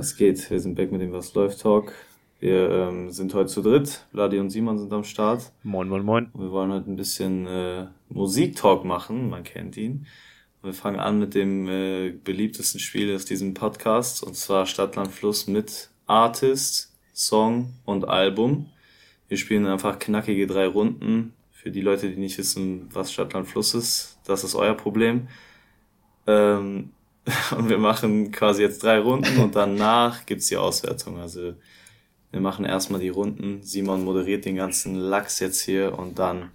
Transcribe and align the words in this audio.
Was 0.00 0.16
geht? 0.16 0.50
Wir 0.50 0.58
sind 0.58 0.76
back 0.76 0.90
mit 0.90 1.02
dem 1.02 1.12
Was 1.12 1.34
läuft 1.34 1.60
Talk. 1.60 1.92
Wir 2.38 2.70
ähm, 2.70 3.10
sind 3.10 3.34
heute 3.34 3.50
zu 3.50 3.60
dritt. 3.60 4.06
Vladi 4.12 4.38
und 4.38 4.48
Simon 4.48 4.78
sind 4.78 4.90
am 4.94 5.04
Start. 5.04 5.52
Moin, 5.62 5.90
moin, 5.90 6.02
moin. 6.02 6.30
Wir 6.32 6.50
wollen 6.50 6.72
heute 6.72 6.90
ein 6.90 6.96
bisschen 6.96 7.46
äh, 7.46 7.86
Musiktalk 8.08 8.82
machen. 8.86 9.28
Man 9.28 9.44
kennt 9.44 9.76
ihn. 9.76 10.06
Wir 10.62 10.72
fangen 10.72 10.98
an 10.98 11.18
mit 11.18 11.34
dem 11.34 11.68
äh, 11.68 12.12
beliebtesten 12.12 12.80
Spiel 12.80 13.14
aus 13.14 13.26
diesem 13.26 13.52
Podcast. 13.52 14.22
Und 14.22 14.36
zwar 14.36 14.64
Stadtland 14.64 15.12
Fluss 15.12 15.46
mit 15.48 15.90
Artist, 16.06 16.96
Song 17.12 17.74
und 17.84 18.08
Album. 18.08 18.70
Wir 19.28 19.36
spielen 19.36 19.66
einfach 19.66 19.98
knackige 19.98 20.46
drei 20.46 20.66
Runden. 20.66 21.34
Für 21.52 21.70
die 21.70 21.82
Leute, 21.82 22.08
die 22.08 22.16
nicht 22.16 22.38
wissen, 22.38 22.88
was 22.90 23.12
Stadtland 23.12 23.48
Fluss 23.48 23.74
ist, 23.74 24.18
das 24.24 24.44
ist 24.44 24.54
euer 24.54 24.72
Problem. 24.72 25.28
Ähm, 26.26 26.92
und 27.56 27.68
wir 27.68 27.78
machen 27.78 28.32
quasi 28.32 28.62
jetzt 28.62 28.82
drei 28.82 28.98
Runden 28.98 29.38
und 29.38 29.54
danach 29.54 30.26
gibt's 30.26 30.46
die 30.48 30.56
Auswertung. 30.56 31.18
Also 31.18 31.54
wir 32.30 32.40
machen 32.40 32.64
erstmal 32.64 33.00
die 33.00 33.08
Runden. 33.08 33.62
Simon 33.62 34.04
moderiert 34.04 34.44
den 34.44 34.56
ganzen 34.56 34.94
Lachs 34.94 35.40
jetzt 35.40 35.60
hier 35.60 35.98
und 35.98 36.18
dann 36.18 36.50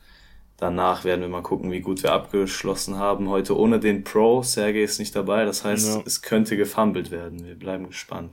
danach 0.58 1.04
werden 1.04 1.22
wir 1.22 1.28
mal 1.28 1.44
gucken, 1.44 1.72
wie 1.72 1.82
gut 1.82 2.04
wir 2.04 2.14
abgeschlossen 2.14 2.98
haben. 2.98 3.30
Heute 3.30 3.58
ohne 3.58 3.80
den 3.80 4.04
Pro. 4.04 4.42
Sergej 4.42 4.84
ist 4.84 5.00
nicht 5.00 5.16
dabei. 5.16 5.46
Das 5.46 5.64
heißt, 5.64 5.96
ja. 5.96 6.04
es 6.06 6.22
könnte 6.22 6.58
gefummelt 6.58 7.12
werden. 7.12 7.46
Wir 7.46 7.56
bleiben 7.56 7.88
gespannt. 7.88 8.32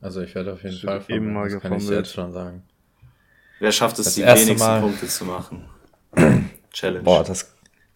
Also 0.00 0.22
ich 0.22 0.34
werde 0.34 0.52
auf 0.54 0.62
jeden 0.62 0.78
Fall 0.78 1.02
eben 1.08 1.32
mal 1.32 1.48
das 1.50 1.60
kann 1.60 1.74
ich 1.74 1.88
jetzt 1.88 2.12
schon 2.12 2.32
sagen. 2.32 2.62
Wer 3.58 3.72
schafft 3.72 3.98
es, 3.98 4.06
das 4.06 4.14
die 4.14 4.22
wenigsten 4.22 4.58
mal. 4.58 4.80
Punkte 4.80 5.06
zu 5.06 5.24
machen? 5.26 5.66
Challenge. 6.72 7.02
Boah, 7.02 7.22
das 7.22 7.49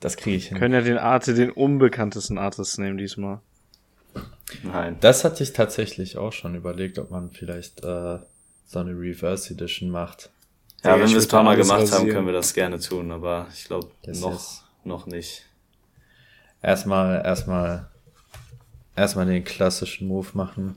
das 0.04 0.18
kriege 0.18 0.36
ich 0.36 0.48
hin. 0.48 0.58
Können 0.58 0.74
ja 0.74 0.82
den 0.82 0.98
Arte, 0.98 1.32
den 1.32 1.50
unbekanntesten 1.50 2.36
Artist 2.36 2.78
nehmen 2.78 2.98
diesmal. 2.98 3.40
Nein. 4.62 4.98
Das 5.00 5.24
hatte 5.24 5.42
ich 5.42 5.54
tatsächlich 5.54 6.18
auch 6.18 6.32
schon 6.34 6.54
überlegt, 6.54 6.98
ob 6.98 7.10
man 7.10 7.30
vielleicht 7.30 7.82
äh, 7.82 8.18
so 8.66 8.78
eine 8.78 8.90
Reverse 8.90 9.55
Edition 9.55 9.88
macht. 9.88 10.28
Ja, 10.82 11.00
wenn 11.00 11.08
wir 11.08 11.16
es 11.16 11.25
ein 11.25 11.30
paar 11.30 11.42
Mal 11.42 11.56
gemacht 11.56 11.80
rasieren. 11.80 12.02
haben, 12.02 12.10
können 12.10 12.27
wir 12.27 12.34
das 12.34 12.52
gerne 12.52 12.78
tun, 12.78 13.12
aber 13.12 13.47
ich 13.55 13.64
glaube 13.64 13.88
noch, 14.08 14.64
noch 14.84 15.06
nicht. 15.06 15.47
Erstmal, 16.60 17.25
erstmal, 17.25 17.88
erstmal 18.94 19.25
den 19.25 19.42
klassischen 19.42 20.06
Move 20.06 20.28
machen. 20.34 20.77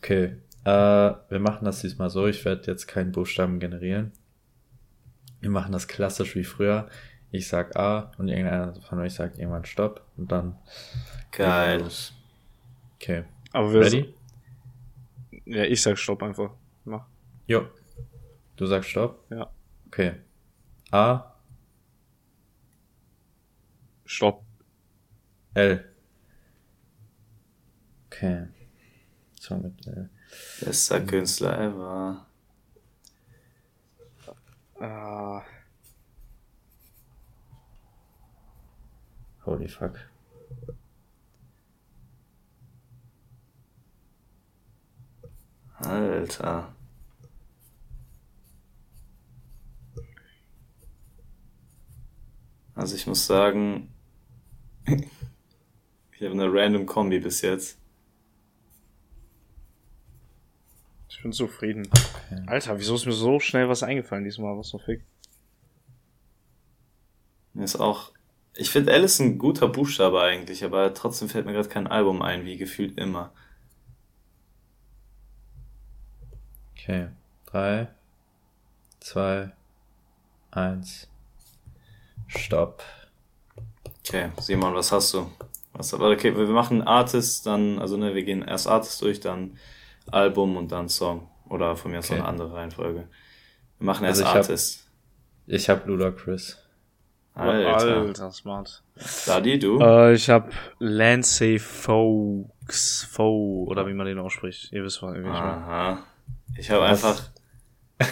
Okay, 0.00 0.36
äh, 0.62 0.70
wir 0.70 1.40
machen 1.40 1.64
das 1.64 1.80
diesmal 1.80 2.10
so. 2.10 2.28
Ich 2.28 2.44
werde 2.44 2.70
jetzt 2.70 2.86
keinen 2.86 3.10
Buchstaben 3.10 3.58
generieren. 3.58 4.12
Wir 5.40 5.50
machen 5.50 5.72
das 5.72 5.88
klassisch 5.88 6.36
wie 6.36 6.44
früher 6.44 6.88
ich 7.30 7.48
sag 7.48 7.76
A 7.76 8.12
und 8.18 8.28
irgendeiner 8.28 8.74
von 8.82 9.00
euch 9.00 9.14
sagt 9.14 9.38
irgendwann 9.38 9.64
Stopp 9.64 10.02
und 10.16 10.30
dann. 10.32 10.58
Geil. 11.30 11.86
Okay. 12.96 13.24
Aber 13.52 13.72
wir 13.72 13.80
Ready? 13.80 14.14
Ja, 15.44 15.64
ich 15.64 15.82
sag 15.82 15.98
Stopp 15.98 16.22
einfach. 16.22 16.50
Mach. 16.84 17.06
Jo. 17.46 17.68
Du 18.56 18.66
sagst 18.66 18.90
Stopp? 18.90 19.24
Ja. 19.30 19.50
Okay. 19.86 20.14
A. 20.90 21.34
Stopp. 24.04 24.44
L. 25.54 25.84
Okay. 28.06 28.48
So 29.40 29.56
mit 29.56 29.86
L. 29.86 30.10
Bester 30.60 31.00
Künstler 31.00 31.58
ever. 31.58 32.26
Ah. 34.80 35.42
Holy 39.48 39.66
fuck. 39.66 39.94
Alter. 45.78 46.74
Also 52.74 52.94
ich 52.94 53.06
muss 53.06 53.26
sagen, 53.26 53.88
ich 54.86 56.22
habe 56.22 56.32
eine 56.32 56.52
random 56.52 56.84
Kombi 56.84 57.18
bis 57.18 57.40
jetzt. 57.40 57.78
Ich 61.08 61.22
bin 61.22 61.32
zufrieden. 61.32 61.88
Okay. 61.90 62.42
Alter, 62.46 62.78
wieso 62.78 62.96
ist 62.96 63.06
mir 63.06 63.12
so 63.12 63.40
schnell 63.40 63.70
was 63.70 63.82
eingefallen 63.82 64.24
diesmal? 64.24 64.58
Was 64.58 64.68
so 64.68 64.78
fick? 64.78 65.02
Mir 67.54 67.64
ist 67.64 67.76
auch 67.76 68.12
ich 68.58 68.70
finde 68.70 68.92
ist 68.92 69.20
ein 69.20 69.38
guter 69.38 69.68
Buchstabe 69.68 70.20
eigentlich, 70.20 70.64
aber 70.64 70.92
trotzdem 70.92 71.28
fällt 71.28 71.46
mir 71.46 71.52
gerade 71.52 71.68
kein 71.68 71.86
Album 71.86 72.22
ein, 72.22 72.44
wie 72.44 72.56
gefühlt 72.56 72.98
immer. 72.98 73.32
Okay. 76.72 77.08
Drei, 77.46 77.86
zwei, 78.98 79.52
eins. 80.50 81.08
Stopp. 82.26 82.82
Okay, 84.00 84.30
Simon, 84.40 84.74
was 84.74 84.90
hast 84.90 85.14
du? 85.14 85.30
Was, 85.72 85.94
aber 85.94 86.10
okay, 86.10 86.36
wir 86.36 86.46
machen 86.48 86.82
Artist, 86.82 87.46
dann, 87.46 87.78
also 87.78 87.96
ne, 87.96 88.16
wir 88.16 88.24
gehen 88.24 88.42
erst 88.42 88.66
Artist 88.66 89.00
durch, 89.02 89.20
dann 89.20 89.56
Album 90.10 90.56
und 90.56 90.72
dann 90.72 90.88
Song. 90.88 91.28
Oder 91.48 91.76
von 91.76 91.92
mir 91.92 92.00
aus 92.00 92.10
okay. 92.10 92.18
eine 92.18 92.28
andere 92.28 92.52
Reihenfolge. 92.54 93.06
Wir 93.78 93.86
machen 93.86 94.04
erst 94.04 94.20
also 94.20 94.32
ich 94.32 94.36
Artist. 94.36 94.80
Hab, 95.46 95.54
ich 95.54 95.68
habe 95.68 95.88
Ludacris. 95.88 96.58
Alter, 97.38 97.96
Alter 97.98 98.30
smart. 98.32 98.82
Daddy, 99.26 99.58
du? 99.58 99.78
Äh, 99.80 100.14
ich 100.14 100.28
habe 100.28 100.50
Lancey 100.78 101.58
Folks, 101.58 103.08
Fo, 103.10 103.64
oder 103.68 103.86
wie 103.86 103.94
man 103.94 104.06
den 104.06 104.18
ausspricht. 104.18 104.72
Ihr 104.72 104.82
wisst, 104.82 105.02
was 105.02 105.16
ich 105.16 105.22
meine. 105.22 105.34
Aha. 105.34 105.98
Ich 106.56 106.70
habe 106.70 106.84
einfach... 106.84 107.20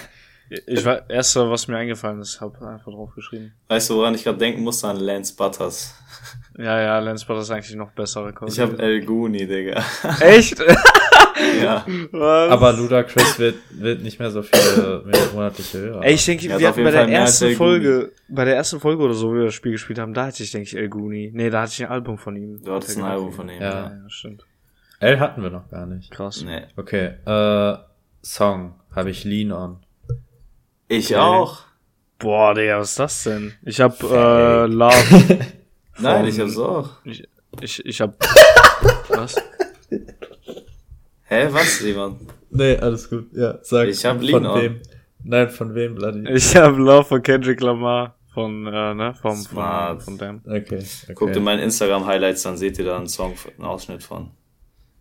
Ich 0.68 0.84
war, 0.84 1.10
erste, 1.10 1.50
was 1.50 1.66
mir 1.66 1.76
eingefallen 1.76 2.20
ist, 2.20 2.40
habe 2.40 2.56
einfach 2.68 2.92
drauf 2.92 3.12
geschrieben. 3.16 3.52
Weißt 3.66 3.90
du, 3.90 3.96
woran 3.96 4.14
ich 4.14 4.22
gerade 4.22 4.38
denken 4.38 4.62
musste? 4.62 4.86
An 4.86 5.00
Lance 5.00 5.34
Butters. 5.34 5.92
Ja, 6.56 6.80
ja, 6.80 7.00
Lance 7.00 7.26
Butters 7.26 7.46
ist 7.46 7.50
eigentlich 7.50 7.74
noch 7.74 7.90
bessere 7.90 8.32
Qualität. 8.32 8.56
Ich 8.56 8.60
habe 8.60 8.80
El 8.80 9.04
Guni, 9.04 9.44
Digga. 9.44 9.82
Echt? 10.20 10.62
ja. 11.62 11.84
Was? 12.10 12.50
Aber 12.50 12.72
Ludacris 12.72 13.38
wird, 13.38 13.56
wird 13.70 14.02
nicht 14.02 14.18
mehr 14.18 14.30
so 14.30 14.42
viele 14.42 15.04
monatliche 15.34 15.78
Hörer. 15.78 16.04
Ey, 16.04 16.14
ich 16.14 16.24
denke, 16.24 16.58
wir 16.58 16.68
hatten 16.68 16.84
bei 16.84 16.90
der 16.90 17.08
ersten 17.08 17.54
Folge, 17.54 18.12
bei 18.28 18.44
der 18.44 18.56
ersten 18.56 18.80
Folge 18.80 19.02
oder 19.02 19.14
so, 19.14 19.32
wie 19.32 19.38
wir 19.38 19.44
das 19.46 19.54
Spiel 19.54 19.72
gespielt 19.72 19.98
haben, 19.98 20.14
da 20.14 20.26
hatte 20.26 20.42
ich, 20.42 20.50
denke 20.50 20.68
ich, 20.68 20.76
El 20.76 20.88
Guni. 20.88 21.30
Nee, 21.34 21.50
da 21.50 21.62
hatte 21.62 21.72
ich 21.72 21.84
ein 21.84 21.90
Album 21.90 22.18
von 22.18 22.36
ihm. 22.36 22.62
Du 22.62 22.72
hattest 22.72 22.96
ein 22.96 23.04
Album 23.04 23.32
von 23.32 23.48
ihm. 23.48 23.60
Ja. 23.60 23.90
ja, 23.90 24.00
stimmt. 24.08 24.46
L 25.00 25.20
hatten 25.20 25.42
wir 25.42 25.50
noch 25.50 25.68
gar 25.68 25.86
nicht. 25.86 26.10
Krass. 26.10 26.42
Nee. 26.42 26.62
Okay, 26.76 27.14
äh, 27.26 27.76
Song 28.22 28.74
habe 28.94 29.10
ich 29.10 29.24
Lean 29.24 29.52
On. 29.52 29.78
Ich 30.88 31.12
okay. 31.12 31.20
auch. 31.20 31.64
Boah, 32.18 32.54
Digga, 32.54 32.78
was 32.78 32.90
ist 32.90 32.98
das 32.98 33.24
denn? 33.24 33.52
Ich 33.62 33.80
hab, 33.80 34.02
äh, 34.02 34.66
Love. 34.66 35.38
Nein, 35.98 36.26
ich 36.26 36.40
hab's 36.40 36.56
auch. 36.56 36.90
Ich, 37.04 37.28
ich, 37.60 37.84
ich 37.84 38.00
hab, 38.00 38.16
was? 39.08 39.36
Hä, 41.28 41.48
was, 41.52 41.78
Simon? 41.78 42.18
Nee, 42.50 42.76
alles 42.78 43.10
gut. 43.10 43.28
Ja, 43.32 43.58
sag. 43.62 43.88
Ich 43.88 44.04
hab 44.04 44.22
Lean 44.22 44.44
von 44.44 44.62
wem? 44.62 44.80
Nein, 45.24 45.50
von 45.50 45.74
wem, 45.74 45.96
Bloody? 45.96 46.30
Ich 46.32 46.56
hab 46.56 46.76
Love 46.76 47.04
von 47.04 47.22
Kendrick 47.22 47.60
Lamar. 47.60 48.16
Von, 48.32 48.66
äh, 48.66 48.94
ne, 48.94 49.14
vom, 49.20 49.34
Smart. 49.34 50.02
von, 50.02 50.18
von 50.18 50.40
dem. 50.40 50.40
Okay, 50.46 50.78
okay. 50.78 51.14
Guckt 51.14 51.36
in 51.36 51.42
meinen 51.42 51.60
Instagram-Highlights, 51.60 52.42
dann 52.42 52.56
seht 52.56 52.78
ihr 52.78 52.84
da 52.84 52.96
einen 52.96 53.08
Song, 53.08 53.34
einen 53.56 53.66
Ausschnitt 53.66 54.02
von. 54.02 54.30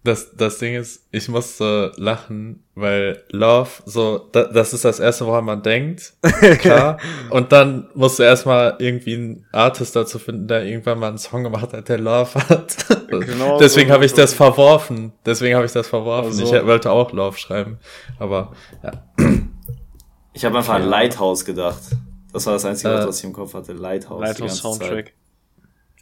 Das, 0.05 0.35
das 0.35 0.59
Ding 0.59 0.75
ist, 0.75 1.07
ich 1.11 1.27
musste 1.29 1.91
lachen, 1.97 2.63
weil 2.75 3.23
Love, 3.31 3.69
so, 3.85 4.29
da, 4.31 4.43
das 4.43 4.73
ist 4.73 4.85
das 4.85 4.99
erste, 4.99 5.25
woran 5.25 5.45
man 5.45 5.63
denkt, 5.63 6.13
klar. 6.59 6.99
und 7.31 7.51
dann 7.51 7.89
musst 7.95 8.19
du 8.19 8.23
erstmal 8.23 8.75
irgendwie 8.79 9.15
einen 9.15 9.45
Artist 9.51 9.95
dazu 9.95 10.19
finden, 10.19 10.47
der 10.47 10.63
irgendwann 10.63 10.99
mal 10.99 11.07
einen 11.07 11.17
Song 11.17 11.43
gemacht 11.43 11.73
hat, 11.73 11.89
der 11.89 11.97
Love 11.97 12.35
hat. 12.49 12.75
Genau 13.07 13.57
Deswegen 13.59 13.87
so 13.89 13.93
habe 13.93 14.05
ich 14.05 14.13
das 14.13 14.33
verworfen. 14.33 15.13
Deswegen 15.25 15.55
habe 15.55 15.65
ich 15.65 15.71
das 15.71 15.87
verworfen. 15.87 16.27
Also. 16.39 16.55
Ich 16.55 16.65
wollte 16.65 16.91
auch 16.91 17.13
Love 17.13 17.37
schreiben. 17.37 17.79
Aber, 18.19 18.51
ja. 18.83 18.91
Ich 20.33 20.43
habe 20.43 20.57
einfach 20.57 20.75
an 20.75 20.83
Lighthouse 20.83 21.45
gedacht. 21.45 21.81
Das 22.33 22.45
war 22.45 22.53
das 22.53 22.65
Einzige, 22.65 22.93
äh, 22.93 23.07
was 23.07 23.19
ich 23.19 23.23
im 23.23 23.31
Kopf 23.31 23.53
hatte. 23.53 23.71
Lighthouse. 23.73 24.21
Lighthouse 24.21 24.57
Soundtrack. 24.57 25.05
Zeit. 25.05 25.13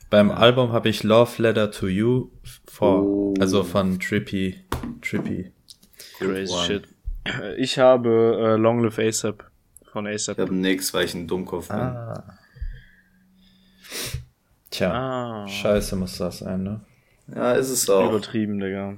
Beim 0.10 0.30
Album 0.30 0.72
habe 0.72 0.89
ich 0.89 1.01
Love 1.01 1.42
Letter 1.42 1.72
to 1.72 1.88
You 1.88 2.30
vor, 2.68 3.01
oh. 3.01 3.23
Also 3.39 3.63
von 3.63 4.00
Trippy. 4.00 4.59
Trippy. 5.01 5.51
Crazy 6.18 6.51
wow. 6.51 6.65
shit. 6.65 6.88
Ich 7.57 7.80
habe 7.80 8.09
äh, 8.09 8.56
Long 8.57 8.83
Live 8.83 9.00
ASAP 9.00 9.50
von 9.91 10.07
ASAP. 10.07 10.38
Ich 10.38 10.41
habe 10.41 10.56
nix, 10.56 10.94
weil 10.94 11.06
ich 11.06 11.13
ein 11.13 11.27
Dummkopf 11.27 11.68
bin. 11.69 11.77
Ah. 11.77 12.38
Tja, 14.69 14.91
ah. 14.91 15.47
scheiße 15.47 15.95
muss 15.95 16.18
das 16.18 16.39
sein, 16.39 16.63
ne? 16.63 16.81
Ja, 17.33 17.53
ist 17.53 17.69
es 17.69 17.89
auch. 17.89 18.09
Übertrieben, 18.09 18.59
Digga. 18.59 18.95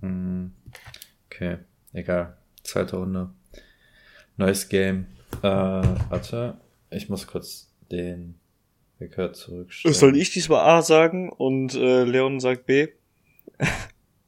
Hm. 0.00 0.52
Okay, 1.26 1.58
egal. 1.92 2.36
Zweite 2.62 2.96
Runde. 2.96 3.30
Neues 4.36 4.68
Game. 4.68 5.06
Äh, 5.42 5.48
warte, 5.48 6.58
ich 6.90 7.08
muss 7.08 7.26
kurz 7.26 7.70
den 7.90 8.38
Wecker 8.98 9.32
zurückstellen. 9.32 9.94
Soll 9.94 10.16
ich 10.16 10.30
diesmal 10.32 10.60
A 10.60 10.82
sagen 10.82 11.30
und 11.30 11.74
äh, 11.74 12.04
Leon 12.04 12.40
sagt 12.40 12.66
B? 12.66 12.88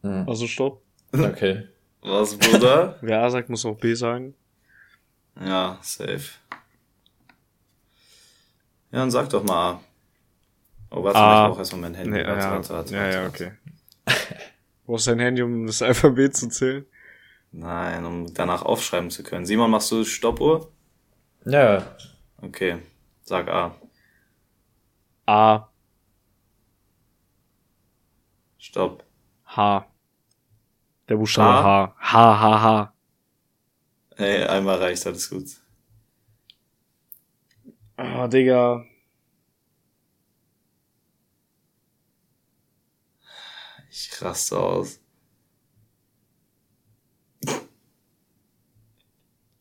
Hm. 0.03 0.29
Also 0.29 0.47
stopp. 0.47 0.83
Okay. 1.13 1.69
Was, 2.03 2.37
Bruder? 2.37 2.99
Wer 3.03 3.23
A 3.23 3.31
sagt, 3.31 3.49
muss 3.49 3.65
auch 3.65 3.77
B 3.77 3.95
sagen. 3.95 4.35
Ja, 5.41 5.79
safe. 5.83 6.31
Ja, 8.93 9.01
dann 9.01 9.11
sag 9.11 9.29
doch 9.31 9.43
mal 9.43 9.73
A. 9.73 9.81
Oh, 10.91 11.03
warte, 11.03 11.19
ah. 11.19 11.45
ich 11.45 11.51
brauch 11.51 11.59
erstmal 11.59 11.83
mein 11.83 11.95
Handy. 11.95 12.11
Nee, 12.11 12.27
warte, 12.27 12.41
ja, 12.41 12.51
warte, 12.53 12.69
warte, 12.71 12.95
ja, 12.95 13.11
ja, 13.11 13.27
okay. 13.27 13.53
Du 14.07 14.13
brauchst 14.93 15.09
dein 15.09 15.19
Handy, 15.19 15.43
um 15.43 15.67
das 15.67 15.83
Alphabet 15.83 16.37
zu 16.37 16.49
zählen? 16.49 16.87
Nein, 17.51 18.05
um 18.05 18.33
danach 18.33 18.63
aufschreiben 18.63 19.11
zu 19.11 19.23
können. 19.23 19.45
Simon, 19.47 19.71
machst 19.71 19.91
du 19.91 20.05
Stoppuhr? 20.05 20.71
Ja. 21.45 21.97
Okay, 22.41 22.77
sag 23.25 23.49
A. 23.49 23.75
A. 25.27 25.69
Stopp. 28.59 29.05
H. 29.45 29.87
Der 31.09 31.17
Buchstabe 31.17 31.65
H. 31.65 31.95
H, 31.99 32.41
H, 32.41 32.63
H. 32.63 32.93
Ey, 34.17 34.45
einmal 34.45 34.79
reicht, 34.79 35.07
alles 35.07 35.29
gut. 35.29 35.49
Ah, 37.97 38.29
Digga. 38.29 38.85
Ich 43.91 44.23
raste 44.23 44.59
aus. 44.59 45.01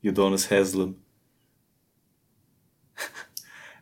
Udonis 0.03 0.50
Haslam. 0.51 1.04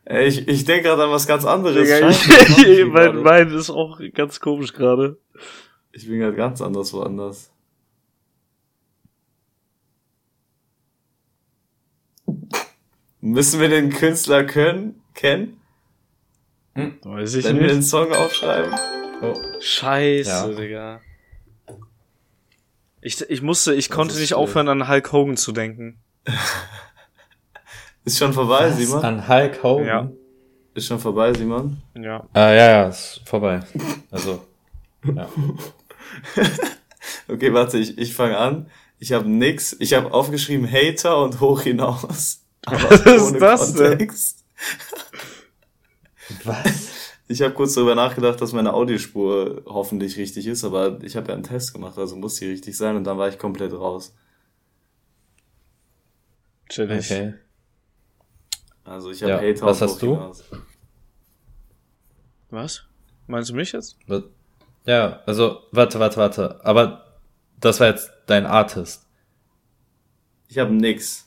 Ich, 0.06 0.46
ich 0.46 0.64
denke 0.64 0.88
gerade 0.88 1.04
an 1.04 1.10
was 1.10 1.26
ganz 1.26 1.44
anderes. 1.46 1.76
Digga, 1.76 2.10
ich, 2.10 2.84
mein, 2.86 3.22
mein 3.22 3.50
ist 3.52 3.70
auch 3.70 4.00
ganz 4.12 4.38
komisch 4.38 4.72
gerade. 4.74 5.18
Ich 5.92 6.06
bin 6.06 6.18
gerade 6.18 6.36
ganz 6.36 6.60
anders 6.60 6.92
woanders. 6.92 7.50
Müssen 13.20 13.60
wir 13.60 13.68
den 13.68 13.88
Künstler 13.90 14.44
können, 14.44 15.00
kennen? 15.14 15.58
Hm, 16.74 16.98
weiß 17.02 17.36
ich 17.36 17.44
Wenn 17.44 17.56
nicht. 17.56 17.62
wir 17.62 17.68
den 17.68 17.82
Song 17.82 18.12
aufschreiben? 18.12 18.74
Oh. 19.22 19.34
Scheiße, 19.60 20.28
ja. 20.28 20.48
Digga. 20.48 21.00
Ich, 23.00 23.20
ich 23.30 23.40
musste, 23.42 23.74
ich 23.74 23.88
das 23.88 23.96
konnte 23.96 24.16
nicht 24.16 24.30
schön. 24.30 24.38
aufhören, 24.38 24.68
an 24.68 24.88
Hulk 24.88 25.12
Hogan 25.12 25.36
zu 25.38 25.52
denken. 25.52 25.98
ist 28.04 28.18
schon 28.18 28.32
vorbei, 28.32 28.70
Was? 28.70 28.76
Simon? 28.76 29.04
An 29.04 29.28
Hulk 29.28 29.62
Hogan? 29.62 29.86
Ja. 29.86 30.10
Ist 30.74 30.86
schon 30.86 30.98
vorbei, 30.98 31.32
Simon? 31.32 31.80
Ja. 31.94 32.26
Ah, 32.32 32.50
ja, 32.50 32.70
ja, 32.70 32.88
ist 32.88 33.22
vorbei. 33.24 33.60
Also, 34.10 34.44
ja. 35.04 35.28
okay, 37.28 37.52
warte, 37.52 37.78
ich, 37.78 37.96
ich 37.96 38.14
fange 38.14 38.36
an. 38.36 38.66
Ich 38.98 39.12
habe 39.12 39.28
nix. 39.28 39.76
Ich 39.78 39.94
habe 39.94 40.12
aufgeschrieben 40.12 40.70
Hater 40.70 41.22
und 41.22 41.40
hoch 41.40 41.62
hinaus. 41.62 42.40
Aber 42.66 42.90
Was 42.90 43.06
ist 43.06 43.40
das 43.40 43.74
Kontext. 43.76 44.44
denn? 44.44 44.48
Was? 46.44 46.90
Ich 47.26 47.40
habe 47.40 47.54
kurz 47.54 47.72
darüber 47.72 47.94
nachgedacht, 47.94 48.38
dass 48.42 48.52
meine 48.52 48.74
Audiospur 48.74 49.62
hoffentlich 49.64 50.18
richtig 50.18 50.46
ist, 50.46 50.62
aber 50.62 51.02
ich 51.02 51.16
habe 51.16 51.28
ja 51.28 51.34
einen 51.34 51.42
Test 51.42 51.72
gemacht, 51.72 51.96
also 51.96 52.16
muss 52.16 52.36
sie 52.36 52.50
richtig 52.50 52.76
sein 52.76 52.96
und 52.96 53.04
dann 53.04 53.16
war 53.16 53.28
ich 53.28 53.38
komplett 53.38 53.72
raus. 53.72 54.14
Chillig. 56.68 57.10
Okay. 57.10 57.34
Also 58.84 59.10
ich 59.10 59.22
habe 59.22 59.32
Ja, 59.32 59.38
Hater 59.40 59.66
was 59.66 59.80
hast 59.80 60.00
du? 60.02 60.14
hinaus. 60.14 60.44
Was? 62.50 62.84
Meinst 63.26 63.50
du 63.50 63.54
mich 63.54 63.72
jetzt? 63.72 63.96
Ja, 64.86 65.20
also, 65.26 65.62
warte, 65.72 65.98
warte, 65.98 66.16
warte. 66.18 66.60
Aber 66.64 67.04
das 67.60 67.80
war 67.80 67.86
jetzt 67.88 68.10
dein 68.26 68.44
Artist. 68.46 69.06
Ich 70.48 70.58
habe 70.58 70.72
nix. 70.72 71.26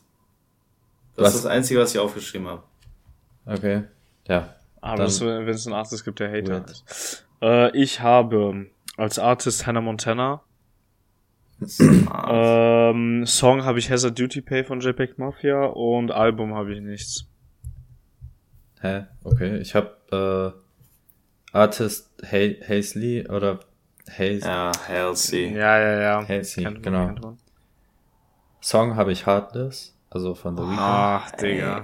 Das 1.15 1.25
Was? 1.25 1.35
ist 1.35 1.45
das 1.45 1.51
Einzige, 1.51 1.79
was 1.79 1.93
ich 1.93 1.99
aufgeschrieben 1.99 2.47
habe. 2.47 2.63
Okay. 3.45 3.83
Ja. 4.27 4.53
Aber 4.79 5.05
Dann- 5.05 5.19
wenn 5.45 5.49
es 5.49 5.65
einen 5.65 5.73
Artist 5.75 6.05
gibt, 6.05 6.19
der 6.19 6.29
Hater 6.31 6.53
Weird. 6.59 6.69
ist. 6.69 7.25
Äh, 7.41 7.75
ich 7.75 7.99
habe 8.01 8.67
als 8.95 9.17
Artist 9.17 9.65
Hannah 9.65 9.81
Montana. 9.81 10.41
Ah, 12.07 12.91
Ähm, 12.91 13.25
Song 13.25 13.63
habe 13.65 13.79
ich 13.79 13.89
Hazard 13.89 14.17
Duty 14.19 14.41
Pay 14.41 14.63
von 14.63 14.79
JPEG 14.79 15.17
Mafia 15.17 15.65
und 15.65 16.11
Album 16.11 16.53
habe 16.53 16.73
ich 16.75 16.81
nichts. 16.81 17.25
Hä? 18.81 19.05
Okay. 19.23 19.57
Ich 19.57 19.75
hab 19.75 20.11
äh, 20.11 20.51
Artist 21.51 22.09
ha 22.23 22.67
Hazley 22.67 23.27
oder 23.27 23.59
Haz 24.09 24.43
ja, 24.43 24.71
Halsey. 24.87 25.53
Ja, 25.53 25.79
ja, 25.79 26.01
ja. 26.01 26.27
Halsey, 26.27 26.63
genau. 26.81 27.37
Song 28.61 28.95
habe 28.95 29.11
ich 29.11 29.25
Heartless, 29.25 29.95
also 30.09 30.35
von 30.35 30.55
The 30.55 30.63
Weeknd. 30.63 30.79
Ach, 30.79 31.31
Digga. 31.31 31.83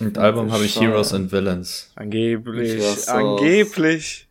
Und 0.00 0.18
Album 0.18 0.52
habe 0.52 0.64
ich 0.64 0.74
Schade. 0.74 0.86
Heroes 0.86 1.12
and 1.12 1.32
Villains. 1.32 1.90
Angeblich. 1.96 3.08
Angeblich. 3.08 4.28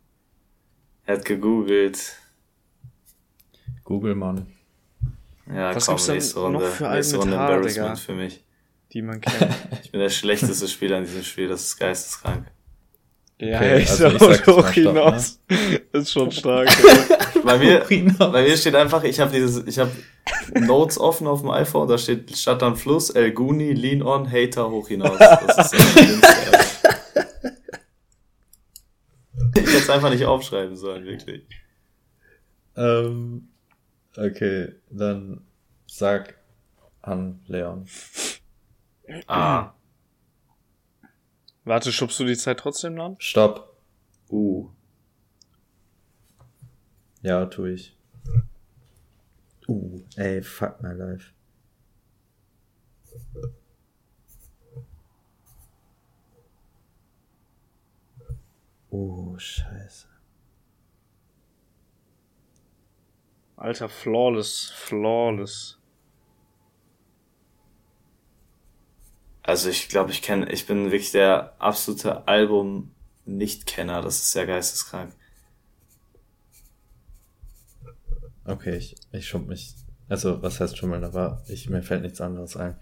Er 1.04 1.16
hat 1.16 1.24
gegoogelt. 1.24 2.16
Google, 3.84 4.14
Mann. 4.14 4.46
Ja, 5.46 5.74
Was 5.74 5.86
komm, 5.86 5.94
gibt's 5.94 6.06
denn 6.06 6.14
nächste 6.16 6.50
noch 6.50 6.62
für 6.62 6.88
nächste 6.90 7.16
Runde 7.16 7.38
Haar, 7.38 7.50
Embarrassment 7.50 7.88
Digga? 7.88 7.96
für 7.96 8.14
mich. 8.14 8.44
Die 8.92 9.02
man 9.02 9.20
kennt. 9.20 9.54
Ich 9.82 9.90
bin 9.90 10.00
der 10.00 10.08
schlechteste 10.10 10.66
Spieler 10.68 10.98
in 10.98 11.04
diesem 11.04 11.22
Spiel, 11.22 11.48
das 11.48 11.62
ist 11.62 11.78
geisteskrank. 11.78 12.46
ja, 13.38 13.56
Okay, 13.58 13.78
ich 13.82 13.90
also 13.90 14.18
sag 14.18 14.30
ich 14.30 14.40
Stopp, 14.42 14.68
hinaus. 14.70 15.40
Ist 15.92 16.12
schon 16.12 16.30
stark. 16.32 16.68
Bei 17.44 17.56
mir, 17.56 17.86
bei 18.18 18.42
mir 18.42 18.56
steht 18.56 18.74
einfach, 18.74 19.04
ich 19.04 19.20
habe 19.20 19.30
dieses, 19.30 19.64
ich 19.66 19.78
habe 19.78 19.90
Notes 20.60 20.98
offen 20.98 21.26
auf 21.26 21.40
dem 21.40 21.48
iPhone, 21.50 21.88
da 21.88 21.96
steht 21.96 22.36
Stadt 22.36 22.62
am 22.62 22.76
Fluss, 22.76 23.08
El 23.10 23.30
Guni, 23.32 23.72
Lean 23.72 24.02
On, 24.02 24.30
Hater 24.30 24.68
hoch 24.70 24.88
hinaus. 24.88 25.16
Das 25.18 25.72
ist 25.72 25.96
Alter. 25.96 26.58
Ich 29.54 29.62
hätte 29.62 29.76
es 29.76 29.88
einfach 29.88 30.10
nicht 30.10 30.26
aufschreiben 30.26 30.76
sollen, 30.76 31.04
wirklich. 31.06 31.46
Ähm, 32.76 33.48
okay, 34.16 34.72
dann 34.90 35.46
sag 35.86 36.34
an 37.00 37.40
Leon. 37.46 37.86
Ah, 39.26 39.72
Warte, 41.64 41.92
schubst 41.92 42.18
du 42.18 42.24
die 42.24 42.36
Zeit 42.36 42.60
trotzdem 42.60 42.98
an? 42.98 43.16
Stopp. 43.18 43.76
uh. 44.30 44.68
Ja, 47.20 47.44
tu 47.46 47.66
ich. 47.66 47.94
Uh, 49.68 50.00
ey, 50.16 50.40
fuck 50.42 50.80
my 50.82 50.92
life. 50.92 51.32
Oh, 58.90 59.36
scheiße. 59.38 60.08
Alter, 63.56 63.88
flawless, 63.88 64.72
flawless. 64.74 65.77
Also 69.48 69.70
ich 69.70 69.88
glaube, 69.88 70.10
ich 70.10 70.20
kenne, 70.20 70.52
ich 70.52 70.66
bin 70.66 70.90
wirklich 70.90 71.10
der 71.10 71.54
absolute 71.58 72.28
Album-Nicht-Kenner, 72.28 74.02
das 74.02 74.16
ist 74.16 74.32
sehr 74.32 74.44
geisteskrank. 74.44 75.14
Okay, 78.44 78.76
ich, 78.76 78.94
ich 79.10 79.26
schub 79.26 79.46
mich. 79.46 79.74
Also, 80.10 80.42
was 80.42 80.60
heißt 80.60 80.76
schummeln, 80.76 81.02
aber 81.02 81.42
ich, 81.48 81.70
mir 81.70 81.82
fällt 81.82 82.02
nichts 82.02 82.20
anderes 82.20 82.58
ein. 82.58 82.76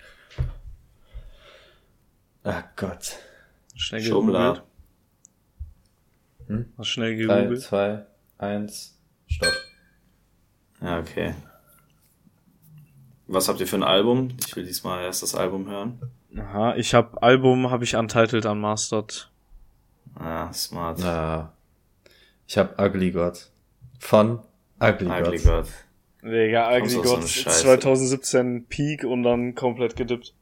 Ah 2.43 2.65
Gott. 2.75 3.13
Schnell 3.77 4.03
Schummler. 4.03 4.55
gegoogelt. 4.55 4.65
Hm? 6.49 6.73
Hast 6.79 6.89
schnell 6.89 7.27
Drei, 7.27 7.43
gegoogelt. 7.43 7.63
zwei, 7.63 8.07
eins, 8.39 8.99
stopp. 9.29 9.53
Ja, 10.81 10.99
okay. 10.99 11.37
Was 13.29 13.49
habt 13.49 13.61
ihr 13.61 13.69
für 13.69 13.77
ein 13.77 13.85
Album? 13.85 14.37
Ich 14.45 14.57
will 14.57 14.65
diesmal 14.67 15.05
erst 15.05 15.23
das 15.23 15.37
Album 15.37 15.69
hören. 15.69 16.01
Aha, 16.39 16.75
ich 16.77 16.95
hab 16.95 17.23
Album, 17.23 17.71
habe 17.71 17.85
ich 17.85 17.97
Untitled 17.97 18.45
Unmastered. 18.47 19.31
Ah, 20.19 20.53
smart. 20.53 21.03
Ah. 21.03 21.53
Ich 22.47 22.57
hab 22.59 22.81
Ugly 22.81 23.11
God. 23.13 23.51
Von 23.99 24.41
Ugly, 24.81 25.09
Ugly 25.09 25.39
God. 25.39 25.45
God. 25.65 25.69
Digga, 26.23 26.77
Ugly 26.77 26.89
so 26.91 27.03
God 27.03 27.29
Scheiße? 27.29 27.63
2017 27.63 28.67
Peak 28.69 29.05
und 29.05 29.23
dann 29.23 29.55
komplett 29.55 29.97
gedippt. 29.97 30.35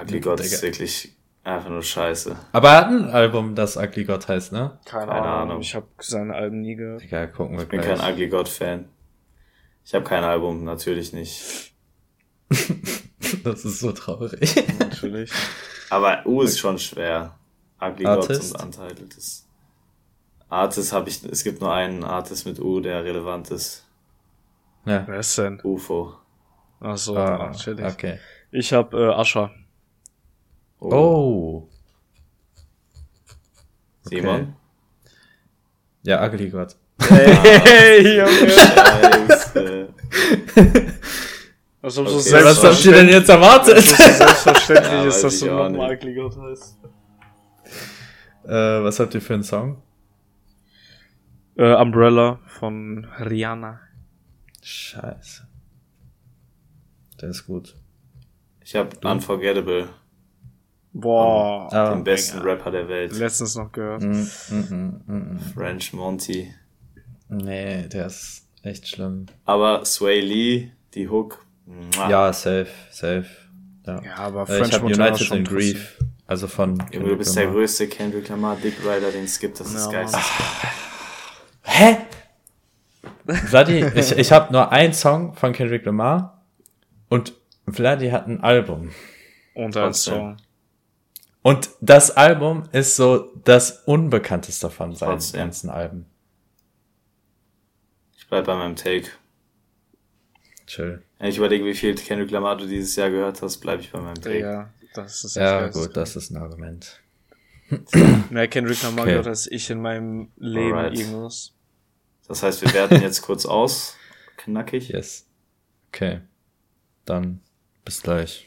Ugly 0.00 0.20
God 0.20 0.40
ist 0.40 0.62
wirklich 0.62 1.12
einfach 1.44 1.70
nur 1.70 1.82
scheiße. 1.82 2.36
Aber 2.52 2.68
er 2.70 2.76
hat 2.76 2.86
ein 2.88 3.10
Album, 3.10 3.54
das 3.54 3.76
Ugly 3.76 4.04
God 4.04 4.26
heißt, 4.28 4.52
ne? 4.52 4.78
Keine, 4.84 5.06
Keine 5.06 5.22
Ahnung. 5.22 5.50
Ahnung. 5.50 5.60
Ich 5.62 5.74
habe 5.74 5.86
seine 6.00 6.34
Alben 6.34 6.60
nie 6.60 6.76
gehört. 6.76 7.02
Egal, 7.02 7.28
gucken 7.30 7.56
wir 7.56 7.64
Ich 7.64 7.68
bin 7.68 7.80
gleich. 7.80 7.98
kein 7.98 8.12
Ugly 8.12 8.28
God 8.28 8.48
Fan. 8.48 8.88
Ich 9.84 9.94
habe 9.94 10.04
kein 10.04 10.24
Album, 10.24 10.64
natürlich 10.64 11.12
nicht. 11.12 11.72
das 13.44 13.64
ist 13.64 13.80
so 13.80 13.92
traurig. 13.92 14.54
Natürlich. 14.78 15.30
Aber 15.90 16.26
U 16.26 16.42
ist 16.42 16.58
schon 16.58 16.78
schwer. 16.78 17.36
Ugly 17.80 18.06
Artist? 18.06 18.54
God 18.54 18.62
und 18.62 18.78
Untitled 18.78 19.14
ist. 19.14 19.46
Artist 20.48 20.92
habe 20.92 21.08
ich, 21.08 21.22
es 21.24 21.44
gibt 21.44 21.60
nur 21.60 21.72
einen 21.72 22.04
Artist 22.04 22.46
mit 22.46 22.58
U, 22.58 22.80
der 22.80 23.04
relevant 23.04 23.50
ist. 23.50 23.84
Ja. 24.84 25.04
Wer 25.06 25.20
ist 25.20 25.36
denn? 25.36 25.60
UFO. 25.62 26.14
Achso, 26.80 27.16
ah, 27.16 27.52
chillig. 27.52 27.84
Okay. 27.84 28.18
Ich 28.50 28.72
hab 28.72 28.94
äh, 28.94 29.08
Ascher. 29.08 29.50
Oh. 30.80 30.88
oh. 30.90 31.68
Simon? 34.04 34.34
Okay. 34.34 34.46
Ja, 36.04 36.26
Ugly 36.26 36.50
God. 36.50 36.76
Hey, 37.00 38.18
Junge. 38.18 38.50
Scheiße. 38.50 39.88
Was, 41.80 41.96
okay, 41.96 42.44
was 42.44 42.64
habt 42.64 42.84
ihr 42.84 42.92
denn 42.92 43.08
jetzt 43.08 43.28
erwartet? 43.28 43.76
Ist 43.78 43.96
selbstverständlich 43.96 44.92
ja, 44.92 45.04
ist, 45.04 45.22
dass 45.22 45.38
du 45.38 45.46
nochmal 45.46 45.94
Ugly 45.94 46.14
God 46.14 46.36
heißt. 46.36 46.78
Äh, 48.44 48.82
was 48.82 48.98
habt 48.98 49.14
ihr 49.14 49.20
für 49.20 49.34
einen 49.34 49.44
Song? 49.44 49.80
Äh, 51.56 51.74
Umbrella 51.74 52.40
von 52.46 53.06
Rihanna. 53.20 53.80
Scheiße. 54.62 55.46
Der 57.20 57.28
ist 57.30 57.46
gut. 57.46 57.76
Ich 58.64 58.74
hab 58.74 59.04
Unforgettable. 59.04 59.88
Boah. 60.92 61.68
Um, 61.70 61.98
den 61.98 62.04
besten 62.04 62.38
Rapper 62.40 62.70
der 62.70 62.88
Welt. 62.88 63.12
Letztens 63.12 63.54
noch 63.54 63.70
gehört. 63.70 64.02
Mm, 64.02 64.26
mm, 64.50 65.02
mm, 65.06 65.34
mm, 65.34 65.38
French 65.54 65.92
Monty. 65.92 66.52
Nee, 67.28 67.86
der 67.88 68.06
ist 68.06 68.46
echt 68.62 68.88
schlimm. 68.88 69.26
Aber 69.44 69.84
Sway 69.84 70.20
Lee, 70.20 70.72
die 70.94 71.08
Hook. 71.08 71.44
Ja, 71.96 72.32
safe, 72.32 72.68
safe. 72.90 73.26
Ja, 73.86 74.02
ja 74.02 74.14
aber 74.16 74.46
French 74.46 74.60
äh, 74.60 74.66
Ich 74.66 74.74
hab 74.74 74.82
United 74.82 75.30
in 75.30 75.44
Grief. 75.44 75.98
Also 76.26 76.46
von. 76.46 76.82
Ja, 76.92 77.00
du 77.00 77.16
bist 77.16 77.36
der 77.36 77.46
größte 77.46 77.88
Kendrick 77.88 78.28
Lamar 78.28 78.56
Dick 78.56 78.74
Rider, 78.80 79.10
den 79.10 79.24
es 79.24 79.38
gibt. 79.38 79.58
Das 79.60 79.72
ist 79.72 79.86
ja. 79.86 79.92
geisteskrank. 79.92 80.74
Hä? 81.62 81.96
Vladi, 83.46 83.84
ich, 83.94 84.12
ich 84.12 84.32
habe 84.32 84.52
nur 84.52 84.72
einen 84.72 84.92
Song 84.92 85.34
von 85.34 85.52
Kendrick 85.52 85.84
Lamar 85.84 86.44
und 87.08 87.34
Vladi 87.70 88.10
hat 88.10 88.26
ein 88.26 88.42
Album. 88.42 88.90
Und 89.54 89.76
ein 89.76 89.94
Song. 89.94 90.36
Und 91.42 91.70
das 91.80 92.10
Album 92.10 92.64
ist 92.72 92.96
so 92.96 93.32
das 93.44 93.82
unbekannteste 93.84 94.70
von 94.70 94.94
seinen 94.94 95.12
Trotzdem. 95.12 95.40
ganzen 95.40 95.70
Alben. 95.70 96.06
Ich 98.16 98.28
bleib 98.28 98.46
bei 98.46 98.54
meinem 98.54 98.76
Take. 98.76 99.08
Chill. 100.68 101.02
Wenn 101.18 101.30
ich 101.30 101.38
überlege, 101.38 101.64
wie 101.64 101.74
viel 101.74 101.94
Kendrick 101.94 102.30
Lamar 102.30 102.56
du 102.58 102.66
dieses 102.66 102.94
Jahr 102.94 103.10
gehört 103.10 103.40
hast, 103.40 103.58
bleibe 103.58 103.82
ich 103.82 103.90
bei 103.90 104.00
meinem 104.00 104.20
Take. 104.20 104.40
Ja, 104.40 104.70
das 104.94 105.24
ist 105.24 105.36
Ja, 105.36 105.68
gut, 105.68 105.96
das 105.96 106.14
ist 106.14 106.30
ein 106.30 106.36
Argument. 106.36 107.00
Mehr 108.30 108.48
Kendrick 108.48 108.82
Lamar 108.82 109.02
okay. 109.02 109.10
gehört 109.12 109.26
als 109.28 109.46
ich 109.46 109.70
in 109.70 109.80
meinem 109.80 110.30
Leben 110.36 110.76
Alright. 110.76 110.98
irgendwas. 110.98 111.54
Das 112.28 112.42
heißt, 112.42 112.60
wir 112.60 112.72
werten 112.74 113.00
jetzt 113.00 113.22
kurz 113.22 113.46
aus. 113.46 113.96
Knackig. 114.36 114.90
Yes. 114.90 115.26
Okay. 115.88 116.20
Dann 117.06 117.40
bis 117.84 118.02
gleich. 118.02 118.46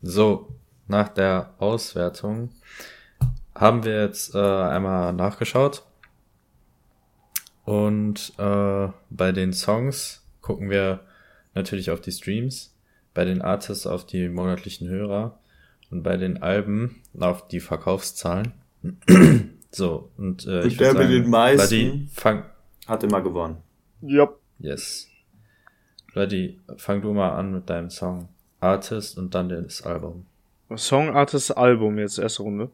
So, 0.00 0.54
nach 0.86 1.08
der 1.08 1.54
Auswertung 1.58 2.50
haben 3.54 3.82
wir 3.82 4.02
jetzt 4.04 4.36
äh, 4.36 4.38
einmal 4.38 5.12
nachgeschaut. 5.12 5.84
Und 7.64 8.32
äh, 8.38 8.88
bei 9.10 9.32
den 9.32 9.52
Songs 9.52 10.22
gucken 10.40 10.70
wir 10.70 11.00
natürlich 11.54 11.90
auf 11.90 12.00
die 12.00 12.12
Streams, 12.12 12.74
bei 13.14 13.24
den 13.24 13.42
Artists 13.42 13.86
auf 13.86 14.06
die 14.06 14.28
monatlichen 14.28 14.88
Hörer 14.88 15.38
und 15.90 16.02
bei 16.02 16.16
den 16.16 16.42
Alben 16.42 17.02
auf 17.18 17.48
die 17.48 17.60
Verkaufszahlen. 17.60 18.52
so, 19.70 20.10
und 20.16 20.46
äh, 20.46 20.66
ich 20.66 20.78
würde 20.78 20.92
sagen, 20.92 21.08
mit 21.08 21.24
den 21.24 21.30
meisten 21.30 22.08
fang, 22.12 22.44
hat 22.86 23.04
immer 23.04 23.20
gewonnen. 23.20 23.58
Yep. 24.02 24.30
Yes. 24.58 25.08
Buddy, 26.14 26.60
fang 26.76 27.00
du 27.00 27.12
mal 27.12 27.30
an 27.30 27.52
mit 27.52 27.70
deinem 27.70 27.90
Song. 27.90 28.28
Artist 28.60 29.18
und 29.18 29.34
dann 29.34 29.48
das 29.48 29.82
Album. 29.82 30.26
Song, 30.76 31.10
Artist, 31.10 31.56
Album 31.56 31.98
jetzt, 31.98 32.18
erste 32.18 32.42
Runde. 32.42 32.70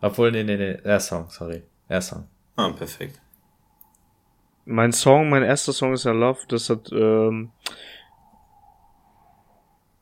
Obwohl, 0.00 0.32
nee, 0.32 0.44
nee, 0.44 0.56
nee, 0.56 0.78
er 0.82 1.00
Song, 1.00 1.30
sorry. 1.30 1.62
Er 1.88 2.02
Song. 2.02 2.26
Ah, 2.56 2.70
perfekt. 2.70 3.21
Mein 4.64 4.92
Song, 4.92 5.28
mein 5.28 5.42
erster 5.42 5.72
Song 5.72 5.92
ist 5.92 6.04
ja 6.04 6.12
Love, 6.12 6.40
das 6.48 6.70
hat 6.70 6.90
ähm, 6.92 7.50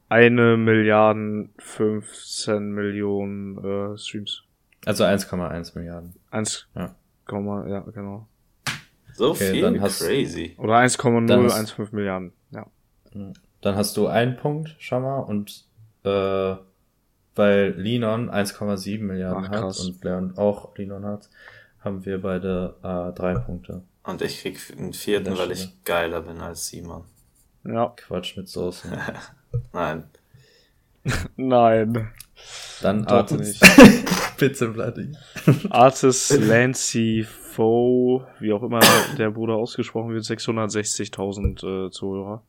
eine 0.08 0.56
Milliarden 0.56 1.54
15 1.58 2.70
Millionen 2.72 3.58
äh, 3.94 3.96
Streams. 3.96 4.42
Also 4.84 5.04
1,1 5.04 5.78
Milliarden. 5.78 6.14
1, 6.30 6.68
ja. 6.74 6.94
ja, 7.30 7.80
genau. 7.92 8.26
So 9.14 9.30
okay, 9.30 9.52
viel? 9.52 9.62
Dann 9.62 9.80
hast, 9.80 10.00
Crazy. 10.04 10.54
Oder 10.58 10.76
1,015 10.76 11.96
Milliarden, 11.96 12.32
ja. 12.50 12.66
Dann 13.60 13.76
hast 13.76 13.96
du 13.96 14.06
einen 14.06 14.36
Punkt 14.36 14.76
schon 14.78 15.02
mal 15.02 15.20
und 15.20 15.64
äh, 16.04 16.56
weil 17.34 17.74
Linon 17.76 18.30
1,7 18.30 19.02
Milliarden 19.02 19.46
Ach, 19.46 19.50
hat 19.50 19.80
und 19.80 20.02
Leon 20.04 20.36
auch 20.36 20.76
Linon 20.76 21.04
hat, 21.04 21.28
haben 21.80 22.04
wir 22.04 22.20
beide 22.20 22.76
äh, 22.82 23.12
drei 23.12 23.34
Punkte. 23.34 23.82
Und 24.10 24.22
ich 24.22 24.40
krieg 24.40 24.58
einen 24.76 24.92
vierten, 24.92 25.38
weil 25.38 25.52
ich 25.52 25.84
geiler 25.84 26.20
bin 26.22 26.40
als 26.40 26.66
Simon. 26.66 27.04
Ja. 27.64 27.94
Quatsch 27.96 28.36
mit 28.36 28.48
Soße. 28.48 28.88
Nein. 29.72 30.04
Nein. 31.36 32.10
Dann 32.82 33.06
Artist. 33.06 33.62
Bitte, 34.36 34.68
Bloody. 34.72 35.12
Artist 35.68 36.38
Lancy 36.38 37.24
Foe, 37.24 38.26
wie 38.38 38.52
auch 38.52 38.62
immer 38.62 38.80
der 39.18 39.30
Bruder 39.30 39.54
ausgesprochen 39.54 40.12
wird, 40.12 40.24
660.000 40.24 41.86
äh, 41.86 41.90
Zuhörer. 41.90 42.42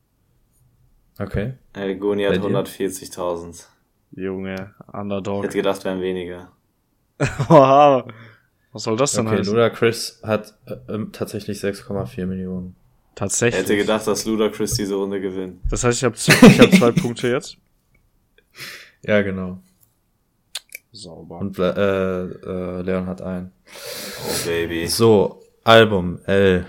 Okay. 1.18 1.54
El 1.74 1.96
Goni 1.98 2.24
hat 2.24 2.34
140.000. 2.34 3.66
Junge, 4.12 4.74
Underdog. 4.92 5.44
Ich 5.44 5.48
hätte 5.48 5.58
gedacht, 5.58 5.84
wären 5.84 6.00
weniger. 6.00 6.50
wow. 7.48 8.04
Was 8.72 8.84
soll 8.84 8.96
das 8.96 9.12
denn 9.12 9.26
okay, 9.26 9.38
heißen? 9.38 9.52
Ludacris 9.52 10.20
hat 10.22 10.54
äh, 10.66 10.92
äh, 10.92 11.06
tatsächlich 11.12 11.58
6,4 11.58 12.26
Millionen. 12.26 12.74
Tatsächlich. 13.14 13.60
Ich 13.60 13.68
hätte 13.68 13.76
gedacht, 13.76 14.06
dass 14.06 14.24
Ludacris 14.24 14.74
diese 14.74 14.94
Runde 14.94 15.20
gewinnt. 15.20 15.60
Das 15.68 15.84
heißt, 15.84 15.98
ich 15.98 16.04
habe 16.04 16.16
ich 16.16 16.60
hab 16.60 16.72
zwei 16.72 16.90
Punkte 16.92 17.28
jetzt? 17.28 17.58
Ja, 19.02 19.20
genau. 19.20 19.58
Sauber. 20.92 21.38
Und 21.38 21.58
äh, 21.58 21.64
äh, 21.64 22.82
Leon 22.82 23.06
hat 23.06 23.20
einen. 23.20 23.52
Oh, 23.66 24.46
Baby. 24.46 24.86
So, 24.86 25.42
Album, 25.64 26.20
L. 26.24 26.66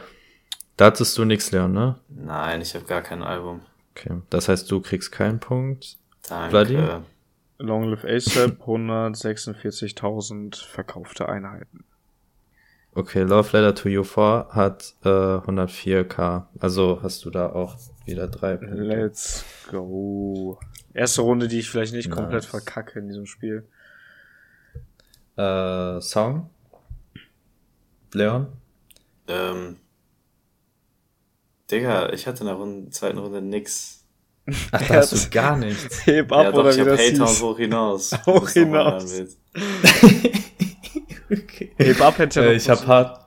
Da 0.76 0.86
hattest 0.86 1.18
du 1.18 1.26
nix, 1.26 1.52
Leon, 1.52 1.72
ne? 1.72 2.00
Nein, 2.10 2.62
ich 2.62 2.74
habe 2.76 2.86
gar 2.86 3.02
kein 3.02 3.22
Album. 3.22 3.62
Okay, 3.96 4.22
das 4.30 4.50
heißt, 4.50 4.70
du 4.72 4.82
kriegst 4.82 5.12
keinen 5.12 5.40
Punkt. 5.40 5.98
Danke. 6.28 6.50
Vladimir? 6.50 7.04
Long 7.60 7.84
Live 7.84 8.04
ASAP, 8.04 8.66
146.000 8.66 10.66
verkaufte 10.66 11.30
Einheiten. 11.30 11.86
Okay, 12.96 13.24
Love 13.24 13.58
Letter 13.58 13.74
to 13.74 13.90
You 13.90 14.04
4 14.04 14.48
hat 14.52 14.94
äh, 15.04 15.08
104k. 15.08 16.46
Also 16.60 17.00
hast 17.02 17.26
du 17.26 17.32
da 17.32 17.50
auch 17.50 17.76
wieder 18.06 18.28
drei 18.28 18.58
Punkte. 18.58 18.84
Let's 18.84 19.44
go. 19.72 20.60
Erste 20.94 21.22
Runde, 21.22 21.48
die 21.48 21.60
ich 21.60 21.70
vielleicht 21.70 21.94
nicht 21.94 22.10
nice. 22.10 22.18
komplett 22.18 22.46
verkacke 22.46 23.00
in 23.00 23.08
diesem 23.08 23.26
Spiel. 23.26 23.68
Äh, 25.38 26.00
Song? 26.02 26.52
Leon? 28.14 28.48
Ähm. 29.28 29.78
Digga, 31.72 32.14
ich 32.14 32.28
hatte 32.28 32.42
in 32.42 32.48
der 32.48 32.56
Runde, 32.56 32.92
zweiten 32.92 33.18
Runde 33.18 33.42
nix. 33.42 34.06
Ach, 34.72 34.88
da 34.88 34.96
hast 34.96 35.14
du 35.14 35.30
gar 35.32 35.58
nichts. 35.58 36.06
Heb 36.06 36.32
ab 36.32 36.44
ja, 36.44 36.52
doch, 36.52 36.60
oder 36.60 36.70
ich 36.70 36.78
wie 36.78 36.82
hab 36.82 37.00
Hater 37.00 37.30
und 37.30 37.42
hoch 37.42 37.58
hinaus. 37.58 38.12
Hoch 38.28 38.50
hinaus. 38.50 39.14
okay. 41.34 41.72
Hätte 41.78 42.42
ja 42.42 42.48
äh, 42.48 42.54
Ich 42.56 42.70
hab 42.70 42.86
hart, 42.88 43.26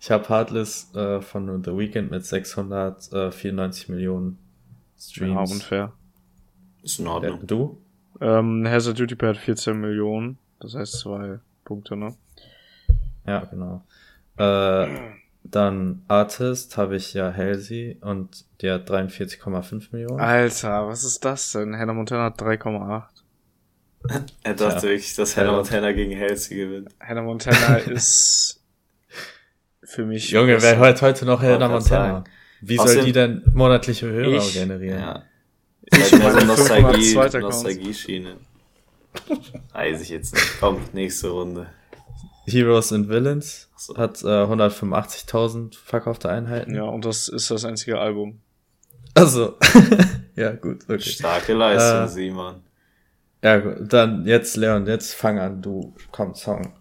ich 0.00 0.10
hab 0.10 0.28
Heartless 0.28 0.94
äh, 0.94 1.20
von 1.20 1.62
The 1.64 1.76
Weeknd 1.76 2.10
mit 2.10 2.24
694 2.24 3.88
Millionen 3.88 4.38
Streams. 4.98 5.50
Ja, 5.50 5.54
unfair. 5.54 5.92
Ist 6.82 6.98
in 7.00 7.06
Ordnung. 7.06 7.40
Ja, 7.40 7.46
du? 7.46 7.80
Ähm, 8.20 8.66
Hazard 8.68 8.98
Duty 8.98 9.16
hat 9.16 9.36
14 9.36 9.80
Millionen. 9.80 10.38
Das 10.60 10.74
heißt 10.74 10.98
zwei 11.00 11.40
Punkte, 11.64 11.96
ne? 11.96 12.14
Ja, 13.26 13.44
genau. 13.44 13.84
Äh, 14.36 14.86
dann 15.44 16.02
Artist 16.08 16.76
habe 16.76 16.96
ich 16.96 17.12
ja 17.14 17.32
Halsey 17.32 17.98
und 18.00 18.46
die 18.60 18.70
hat 18.70 18.90
43,5 18.90 19.88
Millionen. 19.92 20.20
Alter, 20.20 20.88
was 20.88 21.04
ist 21.04 21.24
das 21.24 21.52
denn? 21.52 21.76
Hannah 21.76 21.92
Montana 21.92 22.24
hat 22.24 22.40
3,8. 22.40 23.04
Er 24.42 24.54
dachte 24.54 24.86
ja. 24.86 24.92
wirklich, 24.92 25.14
dass 25.14 25.36
Hannah 25.36 25.52
Montana 25.52 25.92
gegen 25.92 26.18
Halsey 26.18 26.56
gewinnt. 26.56 26.90
Hannah 27.00 27.22
Montana 27.22 27.76
ist 27.86 28.60
für 29.82 30.04
mich. 30.04 30.30
Junge, 30.30 30.60
wer 30.60 30.76
hört 30.76 31.00
heute 31.02 31.24
noch 31.24 31.42
Hannah 31.42 31.68
Montana? 31.68 32.24
Wie 32.60 32.76
soll 32.76 33.04
die 33.04 33.12
denn 33.12 33.42
monatliche 33.54 34.06
Hörer 34.06 34.38
ich, 34.38 34.54
generieren? 34.54 35.00
Ja. 35.00 35.22
Ich 35.92 36.12
meine 36.12 36.44
Nostalgie, 36.44 37.14
Nostalgie-Schiene. 37.14 38.36
Weiß 39.72 40.00
ich 40.00 40.08
jetzt 40.08 40.34
nicht. 40.34 40.60
Komm, 40.60 40.80
nächste 40.92 41.28
Runde. 41.28 41.66
Heroes 42.46 42.92
and 42.92 43.08
Villains 43.08 43.68
so. 43.76 43.96
hat 43.96 44.22
äh, 44.22 44.26
185.000 44.26 45.76
verkaufte 45.78 46.28
Einheiten. 46.28 46.74
Ja, 46.74 46.84
und 46.84 47.04
das 47.04 47.28
ist 47.28 47.50
das 47.50 47.64
einzige 47.64 47.98
Album. 47.98 48.40
Also, 49.14 49.56
ja, 50.36 50.52
gut, 50.52 50.84
okay. 50.84 51.00
Starke 51.00 51.54
Leistung, 51.54 52.04
Äh, 52.04 52.08
Simon. 52.08 52.63
Ja, 53.44 53.58
gut, 53.58 53.92
dann 53.92 54.24
jetzt, 54.24 54.56
Leon, 54.56 54.86
jetzt 54.86 55.14
fang 55.14 55.38
an, 55.38 55.60
du, 55.60 55.94
komm, 56.10 56.34
Song. 56.34 56.72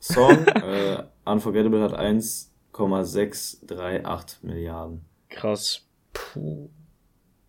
Song, 0.00 0.44
äh, 0.46 1.04
Unforgettable 1.24 1.80
hat 1.80 1.94
1,638 1.94 4.42
Milliarden. 4.42 5.02
Krass. 5.28 5.86
Puh. 6.12 6.68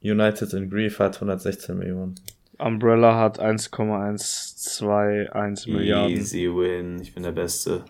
United 0.03 0.53
in 0.53 0.69
Grief 0.69 0.99
hat 0.99 1.15
116 1.15 1.75
Millionen. 1.75 2.13
Umbrella 2.59 3.17
hat 3.17 3.39
1,121 3.39 5.73
Milliarden. 5.73 6.15
Easy 6.15 6.47
win, 6.47 7.01
ich 7.01 7.15
bin 7.15 7.23
der 7.23 7.31
Beste. 7.31 7.83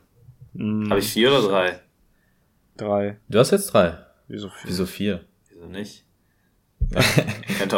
Mm, 0.54 0.90
Habe 0.90 1.02
ich 1.02 1.12
vier 1.12 1.30
oder 1.30 1.42
drei? 1.46 1.82
drei. 2.78 3.18
Du 3.28 3.38
hast 3.38 3.52
jetzt 3.52 3.74
drei. 3.74 3.98
Wieso 4.30 4.48
viel? 4.48 4.70
Wieso 4.70 4.86
vier? 4.86 5.26
Wieso 5.50 5.66
nicht? 5.66 6.06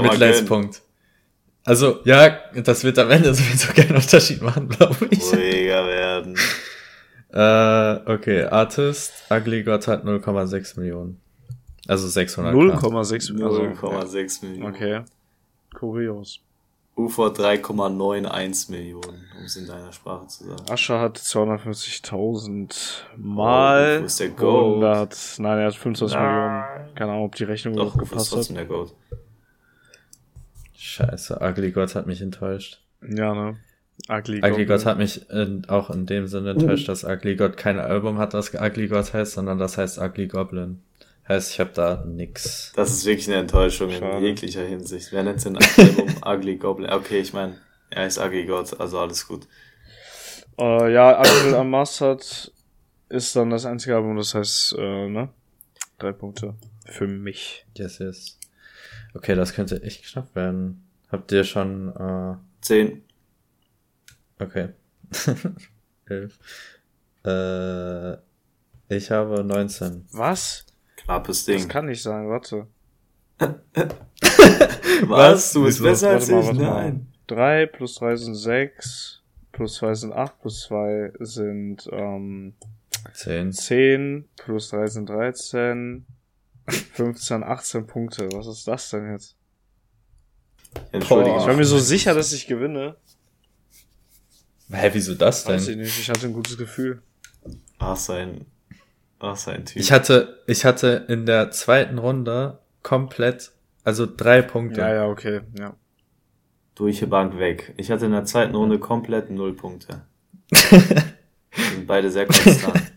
Mitleidspunkt. 0.01 0.83
Also, 1.65 1.99
ja, 2.05 2.37
das 2.53 2.83
wird 2.83 2.99
am 2.99 3.09
Ende 3.11 3.33
sowieso 3.33 3.73
keinen 3.73 3.95
Unterschied 3.95 4.41
machen, 4.41 4.69
glaube 4.69 5.07
ich. 5.09 5.21
Ruhiger 5.33 5.85
werden. 5.87 6.37
Äh, 7.35 7.99
okay, 8.09 8.43
Artist, 8.45 9.11
Ugly 9.29 9.63
God 9.63 9.85
hat 9.87 10.05
0,6 10.05 10.79
Millionen. 10.79 11.19
Also 11.85 12.07
600 12.07 12.53
0,6 12.55 13.43
also, 13.43 13.61
0,6 13.61 14.45
Millionen. 14.45 14.73
Okay. 14.73 15.01
Kurios. 15.73 16.39
UFO 16.95 17.25
hat 17.25 17.37
3,91 17.39 18.71
Millionen, 18.71 19.25
um 19.37 19.43
es 19.43 19.57
in 19.57 19.67
deiner 19.67 19.91
Sprache 19.91 20.27
zu 20.27 20.45
sagen. 20.45 20.71
Ascher 20.71 21.01
hat 21.01 21.17
250.000 21.17 22.73
mal 23.17 23.97
Oh, 23.97 24.01
wo 24.03 24.05
ist 24.05 24.19
der 24.21 24.29
Goat? 24.29 24.83
100. 24.83 25.35
Nein, 25.39 25.59
er 25.59 25.65
hat 25.65 25.75
25 25.75 26.17
Millionen. 26.17 26.63
Keine 26.95 27.11
Ahnung, 27.11 27.25
ob 27.25 27.35
die 27.35 27.43
Rechnung 27.43 27.75
Doch, 27.75 27.91
gut 27.91 28.03
UFO 28.03 28.03
ist 28.03 28.09
gepasst 28.09 28.31
hat. 28.31 28.37
trotzdem 28.37 28.55
der 28.55 28.65
Goat. 28.65 28.93
Scheiße, 30.77 31.39
Ugly 31.41 31.71
God 31.71 31.95
hat 31.95 32.07
mich 32.07 32.21
enttäuscht. 32.21 32.81
Ja, 33.01 33.33
ne? 33.33 33.57
Ugly, 34.09 34.41
Ugly. 34.43 34.65
God 34.65 34.85
hat 34.85 34.97
mich 34.97 35.29
in, 35.29 35.65
auch 35.67 35.89
in 35.89 36.05
dem 36.05 36.27
Sinne 36.27 36.51
enttäuscht, 36.51 36.89
dass 36.89 37.03
Ugly 37.03 37.35
God 37.35 37.57
kein 37.57 37.79
Album 37.79 38.17
hat, 38.17 38.33
das 38.33 38.53
Ugly 38.53 38.87
God 38.87 39.13
heißt, 39.13 39.33
sondern 39.33 39.57
das 39.57 39.77
heißt 39.77 39.99
Ugly 39.99 40.27
Goblin. 40.27 40.81
Heißt, 41.27 41.53
ich 41.53 41.59
habe 41.59 41.71
da 41.73 42.03
nix. 42.05 42.71
Das 42.75 42.91
ist 42.91 43.05
wirklich 43.05 43.27
eine 43.27 43.37
Enttäuschung 43.37 43.89
Schade. 43.89 44.17
in 44.17 44.23
jeglicher 44.23 44.63
Hinsicht. 44.63 45.11
Wer 45.11 45.23
nennt 45.23 45.43
denn 45.43 45.57
ein 45.57 45.63
Album 45.77 46.15
Ugly 46.25 46.57
Goblin? 46.57 46.89
Okay, 46.91 47.19
ich 47.19 47.33
meine, 47.33 47.57
er 47.89 48.05
ist 48.05 48.19
Ugly 48.19 48.45
God, 48.45 48.79
also 48.79 48.99
alles 48.99 49.27
gut. 49.27 49.47
Äh, 50.59 50.93
ja, 50.93 51.17
Uncle 51.17 51.55
Unmastered 51.55 52.51
ist 53.09 53.35
dann 53.35 53.49
das 53.49 53.65
einzige 53.65 53.95
Album, 53.95 54.17
das 54.17 54.35
heißt, 54.35 54.75
äh, 54.77 55.07
ne? 55.09 55.29
Drei 55.97 56.11
Punkte. 56.11 56.55
Für 56.85 57.07
mich. 57.07 57.65
Yes, 57.75 57.99
yes. 57.99 58.37
Okay, 59.15 59.33
das 59.35 59.53
könnte 59.53 59.81
echt 59.83 60.05
knapp 60.05 60.35
werden. 60.35 60.83
Habt 61.11 61.31
ihr 61.31 61.43
schon, 61.43 61.89
äh, 61.95 62.35
10. 62.61 63.01
okay. 64.39 64.69
Elf. 66.07 66.37
Äh, 67.25 68.13
ich 68.89 69.09
habe 69.11 69.43
19. 69.43 70.05
Was? 70.11 70.65
Knappes 70.97 71.45
Das 71.45 71.55
Ding. 71.55 71.67
kann 71.67 71.85
nicht 71.87 72.01
sein, 72.03 72.27
warte. 72.29 72.67
Was? 75.07 75.53
Du 75.53 75.63
bist 75.63 75.79
Wieso? 75.79 75.83
besser 75.89 76.09
als 76.11 76.29
ich? 76.29 76.53
Nein. 76.53 77.07
3 77.27 77.65
plus 77.67 77.95
3 77.95 78.15
sind 78.17 78.35
6, 78.35 79.21
plus 79.51 79.75
2 79.75 79.93
sind 79.95 80.13
8, 80.13 80.39
plus 80.41 80.61
2 80.63 81.13
sind 81.19 81.89
ähm, 81.91 82.53
10. 83.13 83.51
10, 83.51 84.25
plus 84.37 84.69
3 84.69 84.87
sind 84.87 85.09
13, 85.09 86.05
15, 86.67 87.43
18 87.43 87.87
Punkte. 87.87 88.29
Was 88.31 88.47
ist 88.47 88.67
das 88.67 88.89
denn 88.89 89.11
jetzt? 89.11 89.35
Entschuldige. 90.91 91.35
Boah. 91.35 91.41
Ich 91.41 91.47
war 91.47 91.55
mir 91.55 91.65
so 91.65 91.79
sicher, 91.79 92.13
dass 92.13 92.33
ich 92.33 92.47
gewinne. 92.47 92.95
Hä, 94.71 94.89
wieso 94.93 95.13
das 95.13 95.47
Weiß 95.47 95.61
ich 95.61 95.75
denn? 95.75 95.79
nicht, 95.79 95.99
ich 95.99 96.09
hatte 96.09 96.25
ein 96.25 96.33
gutes 96.33 96.57
Gefühl. 96.57 97.01
Ach, 97.77 97.95
sein, 97.95 98.45
ach, 99.19 99.37
sein 99.37 99.65
Typ. 99.65 99.77
Ich 99.77 99.91
hatte, 99.91 100.43
ich 100.47 100.65
hatte 100.65 101.05
in 101.07 101.25
der 101.25 101.51
zweiten 101.51 101.99
Runde 101.99 102.59
komplett, 102.81 103.51
also 103.83 104.07
drei 104.07 104.41
Punkte. 104.41 104.81
Ja, 104.81 104.93
ja, 104.93 105.07
okay, 105.07 105.41
ja. 105.57 105.75
durch 106.73 106.99
die 106.99 107.05
Bank 107.05 107.37
weg. 107.37 107.73
Ich 107.77 107.91
hatte 107.91 108.05
in 108.05 108.11
der 108.11 108.25
zweiten 108.25 108.55
Runde 108.55 108.79
komplett 108.79 109.29
null 109.29 109.53
Punkte. 109.53 110.01
Sind 110.51 111.85
beide 111.85 112.09
sehr 112.11 112.25
konstant. 112.25 112.81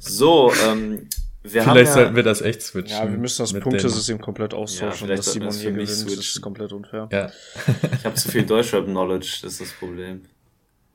So, 0.00 0.52
ähm, 0.66 1.08
wir 1.52 1.64
haben 1.64 1.72
Vielleicht 1.72 1.88
ja, 1.88 1.94
sollten 1.94 2.16
wir 2.16 2.22
das 2.22 2.40
echt 2.42 2.62
switchen. 2.62 2.96
Ja, 2.96 3.10
wir 3.10 3.18
müssen 3.18 3.42
das 3.42 3.52
Punktesystem 3.52 4.20
komplett 4.20 4.54
austauschen, 4.54 5.06
vielleicht 5.06 5.20
dass 5.26 5.32
Simon 5.32 5.48
das 5.48 5.60
hier 5.60 5.70
gewinnt. 5.72 5.88
Das 5.88 6.00
switchen. 6.00 6.18
ist 6.20 6.40
komplett 6.40 6.72
unfair. 6.72 7.08
Ja. 7.12 7.30
ich 7.98 8.04
habe 8.04 8.14
zu 8.14 8.28
viel 8.30 8.44
Deutschrap-Knowledge, 8.44 9.38
das 9.42 9.52
ist 9.54 9.60
das 9.60 9.72
Problem. 9.72 10.22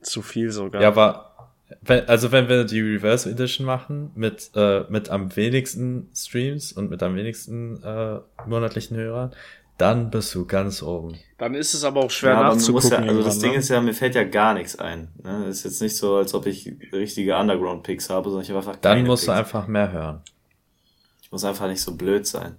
Zu 0.02 0.22
viel 0.22 0.50
sogar. 0.52 0.82
ja, 0.82 0.88
aber, 0.88 1.54
wenn, 1.82 2.08
also 2.08 2.32
wenn 2.32 2.50
wir 2.50 2.64
die 2.66 2.82
Reverse 2.82 3.30
Edition 3.30 3.66
machen, 3.66 4.12
mit, 4.16 4.52
äh, 4.56 4.84
mit 4.90 5.10
am 5.10 5.36
wenigsten 5.36 6.10
Streams 6.16 6.72
und 6.74 6.90
mit 6.90 7.02
am 7.04 7.16
wenigsten 7.16 7.82
äh, 7.84 8.20
monatlichen 8.48 8.98
Hörern, 8.98 9.34
dann 9.78 10.12
bist 10.12 10.36
du 10.36 10.46
ganz 10.46 10.84
oben. 10.84 11.18
Dann 11.40 11.56
ist 11.56 11.74
es 11.74 11.84
aber 11.84 12.02
auch 12.02 12.12
schwer 12.12 12.34
Ja, 12.34 12.44
nachzugucken. 12.44 12.92
ja, 12.92 12.98
also 13.10 13.24
das 13.24 13.40
Ding 13.40 13.52
ne? 13.54 13.58
ist 13.58 13.70
ja, 13.70 13.82
mir 13.82 13.94
fällt 13.96 14.14
ja 14.14 14.24
gar 14.24 14.54
nichts 14.54 14.78
ein. 14.78 15.08
Ne? 15.24 15.48
Ist 15.48 15.64
jetzt 15.64 15.82
nicht 15.82 15.98
so, 15.98 16.18
als 16.18 16.36
ob 16.36 16.46
ich 16.46 16.72
richtige 16.94 17.36
Underground-Picks 17.36 18.10
habe, 18.12 18.30
sondern 18.30 18.44
ich 18.44 18.50
habe 18.50 18.60
einfach 18.60 18.76
Dann 18.76 18.98
keine 18.98 19.08
musst 19.08 19.24
du 19.24 19.32
Picks. 19.32 19.40
einfach 19.40 19.68
mehr 19.68 19.92
hören. 19.92 20.22
Ich 21.32 21.34
muss 21.34 21.46
einfach 21.46 21.70
nicht 21.70 21.80
so 21.80 21.96
blöd 21.96 22.28
sein. 22.28 22.58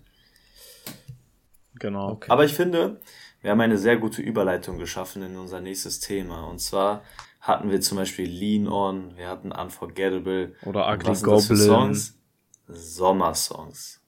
Genau. 1.75 2.13
Okay. 2.13 2.31
Aber 2.31 2.47
ich 2.47 2.55
finde, 2.55 3.03
wir 3.43 3.51
haben 3.51 3.61
eine 3.61 3.77
sehr 3.77 3.99
gute 3.99 4.23
Überleitung 4.23 4.79
geschaffen 4.79 5.23
in 5.23 5.37
unser 5.37 5.61
nächstes 5.61 6.01
Thema. 6.01 6.47
Und 6.47 6.59
zwar 6.59 7.03
hatten 7.43 7.71
wir 7.71 7.83
zum 7.83 7.99
Beispiel 7.99 8.27
Lean 8.27 8.69
On, 8.69 9.15
wir 9.19 9.29
hatten 9.29 9.53
Unforgettable. 9.53 10.55
Oder 10.65 10.91
Ugly 10.91 11.21
Goblin. 11.21 11.59
Songs? 11.59 12.19
Sommersongs. 12.67 14.01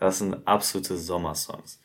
Das 0.00 0.18
sind 0.18 0.44
absolute 0.44 0.96
Sommersongs. 0.96 1.80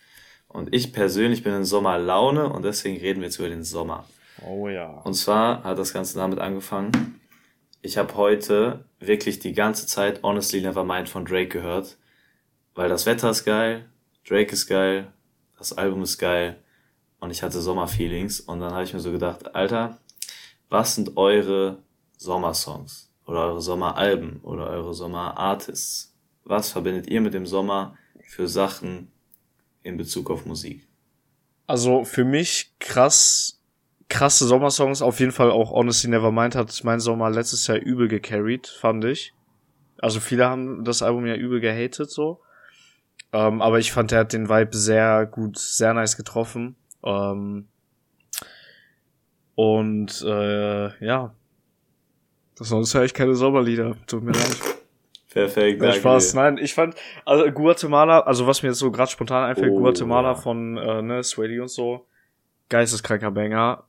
Und 0.47 0.73
ich 0.73 0.93
persönlich 0.93 1.43
bin 1.43 1.53
in 1.53 1.63
Sommerlaune 1.63 2.51
und 2.51 2.65
deswegen 2.65 2.97
reden 2.97 3.19
wir 3.19 3.27
jetzt 3.27 3.37
über 3.37 3.49
den 3.49 3.63
Sommer. 3.63 4.03
Oh 4.43 4.67
ja. 4.67 4.89
Und 5.01 5.13
zwar 5.13 5.63
hat 5.63 5.77
das 5.77 5.93
Ganze 5.93 6.17
damit 6.17 6.39
angefangen. 6.39 7.19
Ich 7.83 7.99
habe 7.99 8.15
heute 8.15 8.85
wirklich 8.99 9.37
die 9.37 9.53
ganze 9.53 9.85
Zeit 9.85 10.23
Honestly 10.23 10.61
Nevermind 10.61 11.07
von 11.07 11.23
Drake 11.23 11.49
gehört, 11.49 11.99
weil 12.75 12.89
das 12.89 13.05
Wetter 13.05 13.29
ist 13.29 13.45
geil, 13.45 13.89
Drake 14.27 14.51
ist 14.51 14.67
geil, 14.67 15.11
das 15.57 15.73
Album 15.73 16.03
ist 16.03 16.17
geil 16.17 16.57
und 17.19 17.31
ich 17.31 17.41
hatte 17.41 17.61
Sommerfeelings 17.61 18.41
und 18.41 18.59
dann 18.59 18.73
habe 18.73 18.83
ich 18.83 18.93
mir 18.93 18.99
so 18.99 19.11
gedacht, 19.11 19.55
Alter, 19.55 19.97
was 20.69 20.95
sind 20.95 21.17
eure 21.17 21.79
Sommersongs 22.17 23.11
oder 23.25 23.45
eure 23.45 23.61
Sommeralben 23.61 24.41
oder 24.41 24.67
eure 24.67 24.93
Sommerartists? 24.93 26.13
Was 26.43 26.69
verbindet 26.69 27.07
ihr 27.07 27.21
mit 27.21 27.33
dem 27.33 27.45
Sommer 27.45 27.97
für 28.27 28.47
Sachen 28.47 29.11
in 29.81 29.97
Bezug 29.97 30.29
auf 30.29 30.45
Musik? 30.45 30.87
Also 31.67 32.03
für 32.03 32.25
mich 32.25 32.73
krass, 32.79 33.59
krasse 34.09 34.45
Sommersongs. 34.45 35.01
Auf 35.01 35.19
jeden 35.19 35.31
Fall 35.31 35.49
auch 35.49 35.71
Honestly 35.71 36.09
Nevermind 36.09 36.55
hat 36.55 36.83
mein 36.83 36.99
Sommer 36.99 37.29
letztes 37.29 37.65
Jahr 37.65 37.77
übel 37.77 38.07
gecarried, 38.07 38.67
fand 38.67 39.05
ich. 39.05 39.33
Also 39.97 40.19
viele 40.19 40.45
haben 40.45 40.83
das 40.83 41.01
Album 41.01 41.25
ja 41.25 41.35
übel 41.35 41.59
gehatet 41.59 42.11
so. 42.11 42.41
Ähm, 43.35 43.61
aber 43.61 43.79
ich 43.79 43.91
fand, 43.91 44.11
er 44.13 44.19
hat 44.19 44.31
den 44.33 44.47
Vibe 44.47 44.75
sehr 44.77 45.25
gut, 45.25 45.57
sehr 45.57 45.93
nice 45.93 46.15
getroffen. 46.15 46.75
Ähm, 47.03 47.67
und 49.55 50.21
äh, 50.25 51.05
ja. 51.05 51.33
Sonst 52.55 52.93
höre 52.93 53.03
ich 53.03 53.13
keine 53.13 53.35
Sommerlieder. 53.35 53.95
Tut 54.07 54.23
mir 54.23 54.31
leid. 54.31 54.57
Perfekt, 55.29 55.81
Ja, 55.81 55.87
danke 55.87 55.99
Spaß. 55.99 56.31
dir. 56.31 56.37
Nein, 56.37 56.57
ich 56.57 56.73
fand, 56.73 56.95
also 57.25 57.51
Guatemala, 57.51 58.21
also 58.21 58.47
was 58.47 58.63
mir 58.63 58.69
jetzt 58.69 58.79
so 58.79 58.89
gerade 58.89 59.11
spontan 59.11 59.43
einfällt, 59.43 59.73
Oh, 59.73 59.79
Guatemala 59.79 60.29
ja. 60.29 60.35
von 60.35 60.77
äh, 60.77 61.01
ne, 61.01 61.21
Swady 61.23 61.59
und 61.59 61.67
so, 61.67 62.07
geisteskranker 62.69 63.31
Banger, 63.31 63.83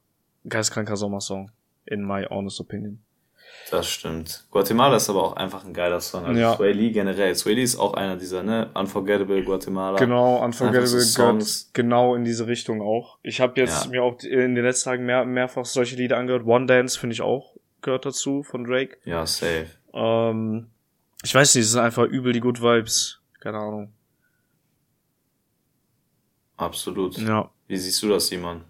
geisteskranker 0.48 0.96
Sommersong, 0.96 1.52
in 1.84 2.04
my 2.04 2.26
honest 2.28 2.58
opinion. 2.60 3.00
Das 3.70 3.88
stimmt. 3.88 4.44
Guatemala 4.52 4.96
ist 4.96 5.10
aber 5.10 5.24
auch 5.24 5.36
einfach 5.36 5.64
ein 5.64 5.74
geiler 5.74 6.00
Song. 6.00 6.24
Also 6.24 6.40
Ja. 6.40 6.54
Sway 6.56 6.72
Lee 6.72 6.90
generell. 6.92 7.34
Sway 7.34 7.54
Lee 7.54 7.62
ist 7.64 7.76
auch 7.76 7.94
einer 7.94 8.16
dieser, 8.16 8.44
ne? 8.44 8.70
Unforgettable 8.74 9.42
Guatemala. 9.42 9.98
Genau, 9.98 10.42
Unforgettable 10.44 10.86
so 10.86 11.00
Songs. 11.00 11.70
genau 11.72 12.14
in 12.14 12.24
diese 12.24 12.46
Richtung 12.46 12.80
auch. 12.80 13.18
Ich 13.22 13.40
habe 13.40 13.60
jetzt 13.60 13.84
Ja. 13.86 13.90
mir 13.90 14.02
auch 14.04 14.20
in 14.22 14.54
den 14.54 14.64
letzten 14.64 14.90
Tagen 14.90 15.04
mehr, 15.04 15.24
mehrfach 15.24 15.64
solche 15.64 15.96
Lieder 15.96 16.16
angehört. 16.16 16.46
One 16.46 16.66
Dance 16.66 16.98
finde 16.98 17.14
ich 17.14 17.22
auch 17.22 17.54
gehört 17.82 18.04
dazu 18.06 18.42
von 18.42 18.64
Drake. 18.64 18.98
Ja, 19.04 19.26
safe. 19.26 19.66
Ähm, 19.92 20.66
ich 21.22 21.34
weiß 21.34 21.54
nicht, 21.54 21.64
es 21.64 21.72
sind 21.72 21.80
einfach 21.82 22.04
übel 22.04 22.32
die 22.32 22.40
Good 22.40 22.60
Vibes. 22.60 23.20
Keine 23.40 23.58
Ahnung. 23.58 23.92
Absolut. 26.56 27.16
Ja. 27.18 27.50
Wie 27.68 27.76
siehst 27.76 28.02
du 28.02 28.08
das, 28.08 28.28
Simon? 28.28 28.62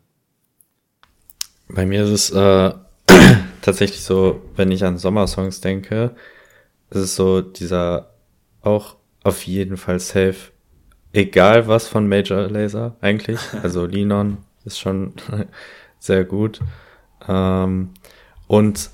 Bei 1.68 1.86
mir 1.86 2.04
ist 2.04 2.10
es 2.10 2.30
äh, 2.30 2.72
tatsächlich 3.62 4.02
so, 4.02 4.42
wenn 4.56 4.70
ich 4.70 4.84
an 4.84 4.98
Sommersongs 4.98 5.60
denke, 5.60 6.14
ist 6.90 7.00
es 7.00 7.16
so 7.16 7.40
dieser 7.40 8.10
auch 8.62 8.96
auf 9.22 9.46
jeden 9.46 9.76
Fall 9.76 10.00
safe 10.00 10.52
egal 11.16 11.66
was 11.66 11.88
von 11.88 12.08
Major 12.08 12.48
Laser 12.48 12.96
eigentlich. 13.00 13.40
Also 13.62 13.86
Linon 13.86 14.38
ist 14.64 14.78
schon 14.78 15.14
sehr 15.98 16.24
gut. 16.24 16.60
Ähm, 17.26 17.94
und 18.46 18.90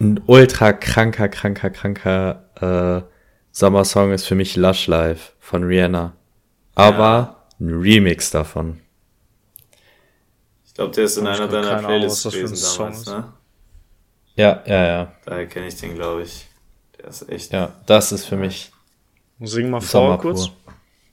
ein 0.00 0.20
ultra 0.26 0.72
kranker, 0.72 1.28
kranker, 1.28 1.70
kranker 1.70 2.44
äh, 2.60 3.10
Sommersong 3.52 4.12
ist 4.12 4.26
für 4.26 4.34
mich 4.34 4.56
Lush 4.56 4.86
Life 4.86 5.32
von 5.38 5.64
Rihanna. 5.64 6.14
Aber 6.74 7.02
ja. 7.04 7.36
ein 7.60 7.80
Remix 7.80 8.30
davon. 8.30 8.80
Ich 10.64 10.74
glaube, 10.74 10.94
der 10.94 11.04
ist 11.04 11.16
in 11.18 11.26
einer 11.26 11.48
deiner 11.48 11.78
Playlists 11.78 12.24
gewesen 12.24 12.78
damals, 12.78 13.06
ne? 13.06 13.32
Ja, 14.40 14.62
ja, 14.64 14.86
ja. 14.86 15.12
Daher 15.26 15.46
kenne 15.46 15.66
ich 15.66 15.76
den, 15.76 15.94
glaube 15.96 16.22
ich. 16.22 16.48
Der 16.98 17.08
ist 17.08 17.28
echt. 17.28 17.52
Ja, 17.52 17.74
das 17.84 18.10
ist 18.10 18.24
für 18.24 18.36
mich. 18.36 18.72
Sing 19.38 19.68
mal 19.68 19.82
vor 19.82 20.18
kurz. 20.18 20.50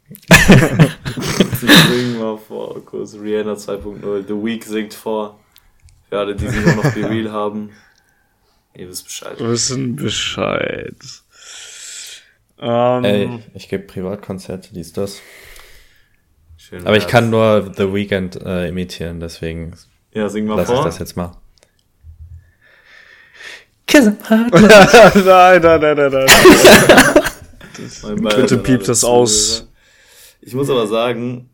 Sing 1.90 2.20
mal 2.20 2.38
vor 2.38 2.86
kurz. 2.86 3.16
Rihanna 3.16 3.54
2.0. 3.54 4.28
The 4.28 4.34
Week 4.34 4.64
singt 4.64 4.94
vor. 4.94 5.38
Für 6.08 6.20
alle, 6.20 6.38
die 6.38 6.48
sie 6.48 6.58
nur 6.58 6.76
noch 6.76 6.94
Be 6.94 7.10
Real 7.10 7.30
haben. 7.34 7.72
Ihr 8.74 8.88
wisst 8.88 9.04
Bescheid. 9.04 9.38
Wir 9.38 9.50
wissen 9.50 9.98
Bescheid. 9.98 10.96
Ähm, 12.60 13.04
Ey, 13.04 13.44
ich 13.56 13.68
gebe 13.68 13.84
Privatkonzerte, 13.84 14.74
dies, 14.74 14.94
das. 14.94 15.20
Schön 16.56 16.88
Aber 16.88 16.96
ich 16.96 17.08
kann 17.08 17.30
nur 17.30 17.74
The 17.76 17.94
Weekend 17.94 18.38
äh, 18.42 18.70
imitieren, 18.70 19.20
deswegen 19.20 19.76
ja, 20.14 20.30
sing 20.30 20.46
mal 20.46 20.56
lass 20.56 20.68
vor. 20.68 20.80
ich 20.80 20.86
das 20.86 21.00
jetzt 21.00 21.18
mal. 21.18 21.36
Kiss 23.98 24.06
him 24.06 24.18
hard. 24.30 24.54
nein, 24.54 25.62
nein, 25.62 25.82
nein, 25.82 25.98
nein, 25.98 26.12
nein. 26.12 26.28
Bitte 28.36 28.58
piept 28.58 28.88
das 28.88 29.04
aus. 29.04 29.68
Ich 30.42 30.54
muss 30.54 30.70
aber 30.70 30.86
sagen, 30.88 31.50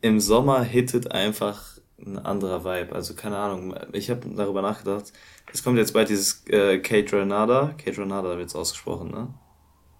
im 0.00 0.20
Sommer 0.20 0.62
hittet 0.62 1.12
einfach 1.12 1.62
ein 2.04 2.18
anderer 2.18 2.64
Vibe. 2.64 2.92
Also 2.94 3.14
keine 3.14 3.38
Ahnung. 3.38 3.74
Ich 3.92 4.10
habe 4.10 4.28
darüber 4.34 4.62
nachgedacht. 4.62 5.12
Es 5.52 5.62
kommt 5.62 5.78
jetzt 5.78 5.92
bald 5.92 6.08
dieses 6.08 6.44
äh, 6.48 6.78
Kate 6.78 7.16
Renada. 7.16 7.74
Kate 7.82 7.98
Renada 7.98 8.36
wird's 8.36 8.56
ausgesprochen, 8.56 9.10
ne? 9.10 9.28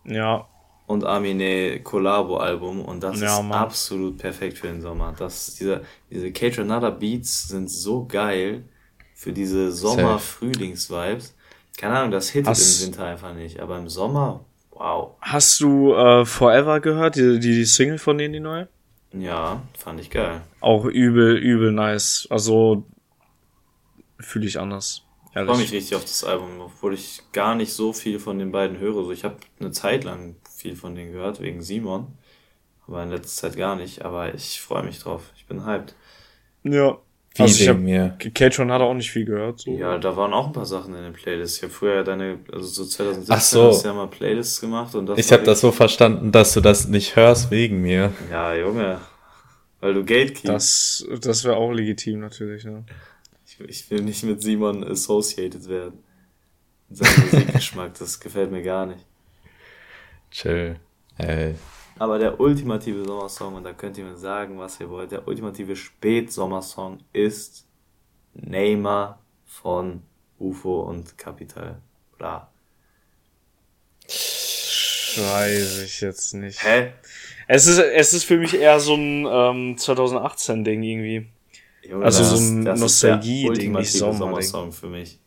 Ja. 0.04 0.46
Und 0.86 1.04
Amine 1.04 1.80
Collabo-Album 1.82 2.84
und 2.84 3.02
das 3.02 3.20
ja, 3.20 3.38
ist 3.38 3.44
Mann. 3.44 3.58
absolut 3.58 4.18
perfekt 4.18 4.58
für 4.58 4.68
den 4.68 4.82
Sommer. 4.82 5.14
Das, 5.18 5.54
diese, 5.54 5.82
diese 6.10 6.30
Kate 6.32 6.58
Renada 6.58 6.90
Beats 6.90 7.48
sind 7.48 7.70
so 7.70 8.06
geil 8.06 8.68
für 9.14 9.32
diese 9.32 9.72
Sommer-Frühlings-Vibes. 9.72 11.35
Keine 11.76 11.98
Ahnung, 11.98 12.10
das 12.10 12.30
hittet 12.30 12.48
Hast, 12.48 12.80
im 12.80 12.86
Winter 12.88 13.04
einfach 13.06 13.34
nicht, 13.34 13.60
aber 13.60 13.78
im 13.78 13.88
Sommer, 13.88 14.44
wow. 14.70 15.14
Hast 15.20 15.60
du 15.60 15.94
äh, 15.94 16.24
Forever 16.24 16.80
gehört, 16.80 17.16
die, 17.16 17.38
die, 17.38 17.54
die 17.54 17.64
Single 17.64 17.98
von 17.98 18.18
denen, 18.18 18.32
die 18.32 18.40
neue? 18.40 18.68
Ja, 19.12 19.62
fand 19.78 20.00
ich 20.00 20.10
geil. 20.10 20.42
Auch 20.60 20.84
übel, 20.84 21.36
übel 21.36 21.72
nice. 21.72 22.26
Also 22.30 22.84
fühle 24.18 24.46
ich 24.46 24.58
anders. 24.58 25.02
Ich 25.28 25.42
freue 25.42 25.58
mich 25.58 25.72
richtig 25.72 25.94
auf 25.94 26.02
das 26.02 26.24
Album, 26.24 26.60
obwohl 26.60 26.94
ich 26.94 27.22
gar 27.32 27.54
nicht 27.54 27.72
so 27.74 27.92
viel 27.92 28.18
von 28.18 28.38
den 28.38 28.52
beiden 28.52 28.78
höre. 28.78 29.04
So, 29.04 29.12
ich 29.12 29.24
habe 29.24 29.36
eine 29.60 29.70
Zeit 29.70 30.04
lang 30.04 30.36
viel 30.50 30.76
von 30.76 30.94
denen 30.94 31.12
gehört, 31.12 31.40
wegen 31.40 31.62
Simon. 31.62 32.16
Aber 32.86 33.02
in 33.02 33.10
letzter 33.10 33.48
Zeit 33.48 33.58
gar 33.58 33.76
nicht. 33.76 34.02
Aber 34.02 34.34
ich 34.34 34.60
freue 34.62 34.82
mich 34.82 35.00
drauf. 35.00 35.30
Ich 35.36 35.46
bin 35.46 35.66
hyped. 35.66 35.94
Ja. 36.62 36.98
Wie 37.36 37.42
also 37.42 37.62
ich 37.62 37.68
hab, 37.68 37.78
mir. 37.78 38.16
Catron 38.34 38.72
hat 38.72 38.80
auch 38.80 38.94
nicht 38.94 39.10
viel 39.10 39.26
gehört. 39.26 39.60
So. 39.60 39.70
Ja, 39.70 39.98
da 39.98 40.16
waren 40.16 40.32
auch 40.32 40.46
ein 40.46 40.52
paar 40.52 40.64
Sachen 40.64 40.94
in 40.94 41.02
den 41.02 41.12
Playlists. 41.12 41.58
Ich 41.58 41.62
habe 41.64 41.72
früher 41.72 42.02
deine, 42.02 42.38
also 42.50 42.66
so 42.66 42.84
2017 42.84 43.34
Ach 43.34 43.40
so. 43.40 43.68
hast 43.68 43.84
du 43.84 43.88
ja 43.88 43.94
mal 43.94 44.06
Playlists 44.06 44.60
gemacht 44.60 44.94
und 44.94 45.06
das. 45.06 45.18
Ich 45.18 45.30
habe 45.32 45.42
das 45.42 45.60
so 45.60 45.70
verstanden, 45.70 46.32
dass 46.32 46.54
du 46.54 46.60
das 46.60 46.88
nicht 46.88 47.14
hörst 47.14 47.50
wegen 47.50 47.82
mir. 47.82 48.12
Ja, 48.30 48.54
Junge. 48.54 49.00
Weil 49.80 49.94
du 49.94 50.04
Gatekeep. 50.04 50.46
Das, 50.46 51.06
das 51.20 51.44
wäre 51.44 51.56
auch 51.56 51.72
legitim 51.72 52.20
natürlich, 52.20 52.64
ne? 52.64 52.84
Ich, 53.46 53.60
ich 53.60 53.90
will 53.90 54.02
nicht 54.02 54.24
mit 54.24 54.42
Simon 54.42 54.82
associated 54.82 55.68
werden. 55.68 55.98
Sein 56.90 57.08
Musikgeschmack, 57.30 57.94
das 57.98 58.18
gefällt 58.18 58.50
mir 58.50 58.62
gar 58.62 58.86
nicht. 58.86 59.04
Chill. 60.30 60.76
Ey. 61.18 61.54
Aber 61.98 62.18
der 62.18 62.38
ultimative 62.40 63.04
Sommersong, 63.04 63.54
und 63.54 63.64
da 63.64 63.72
könnt 63.72 63.96
ihr 63.96 64.04
mir 64.04 64.16
sagen, 64.16 64.58
was 64.58 64.78
ihr 64.80 64.90
wollt, 64.90 65.12
der 65.12 65.26
ultimative 65.26 65.76
Spätsommersong 65.76 66.98
ist 67.12 67.66
Neymar 68.34 69.18
von 69.46 70.02
UFO 70.38 70.82
und 70.82 71.16
Capital 71.16 71.80
Bra. 72.18 72.50
Weiß 75.16 75.82
ich 75.82 76.00
jetzt 76.02 76.34
nicht. 76.34 76.62
Hä? 76.62 76.92
Es 77.48 77.66
ist, 77.66 77.78
es 77.78 78.12
ist 78.12 78.24
für 78.24 78.36
mich 78.36 78.54
eher 78.54 78.78
so 78.80 78.94
ein 78.94 79.24
ähm, 79.24 79.76
2018-Ding 79.76 80.82
irgendwie. 80.82 81.26
Junge, 81.82 82.04
also 82.04 82.24
so 82.24 82.36
ein 82.36 82.64
Nostalgie-Ding, 82.64 83.72
nicht 83.72 83.92
Sommersong 83.92 84.72
für 84.72 84.88
mich. 84.88 85.18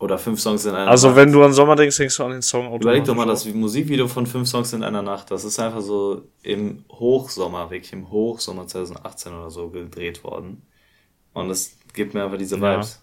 Oder 0.00 0.16
fünf 0.16 0.40
Songs 0.40 0.64
in 0.64 0.70
einer 0.70 0.90
also, 0.90 1.08
Nacht. 1.08 1.16
Also 1.16 1.16
wenn 1.16 1.32
du 1.32 1.44
an 1.44 1.52
Sommer 1.52 1.76
denkst, 1.76 1.98
denkst 1.98 2.16
du 2.16 2.24
an 2.24 2.30
den 2.30 2.42
Song 2.42 2.66
automatisch. 2.66 2.84
Überleg 2.84 3.04
doch 3.04 3.14
mal 3.14 3.26
das 3.26 3.44
Musikvideo 3.44 4.08
von 4.08 4.26
fünf 4.26 4.48
Songs 4.48 4.72
in 4.72 4.82
einer 4.82 5.02
Nacht. 5.02 5.30
Das 5.30 5.44
ist 5.44 5.60
einfach 5.60 5.82
so 5.82 6.22
im 6.42 6.86
Hochsommer, 6.90 7.70
wirklich 7.70 7.92
im 7.92 8.10
Hochsommer 8.10 8.66
2018 8.66 9.34
oder 9.34 9.50
so 9.50 9.68
gedreht 9.68 10.24
worden. 10.24 10.62
Und 11.34 11.50
das 11.50 11.76
gibt 11.92 12.14
mir 12.14 12.24
einfach 12.24 12.38
diese 12.38 12.56
Vibes. 12.56 13.02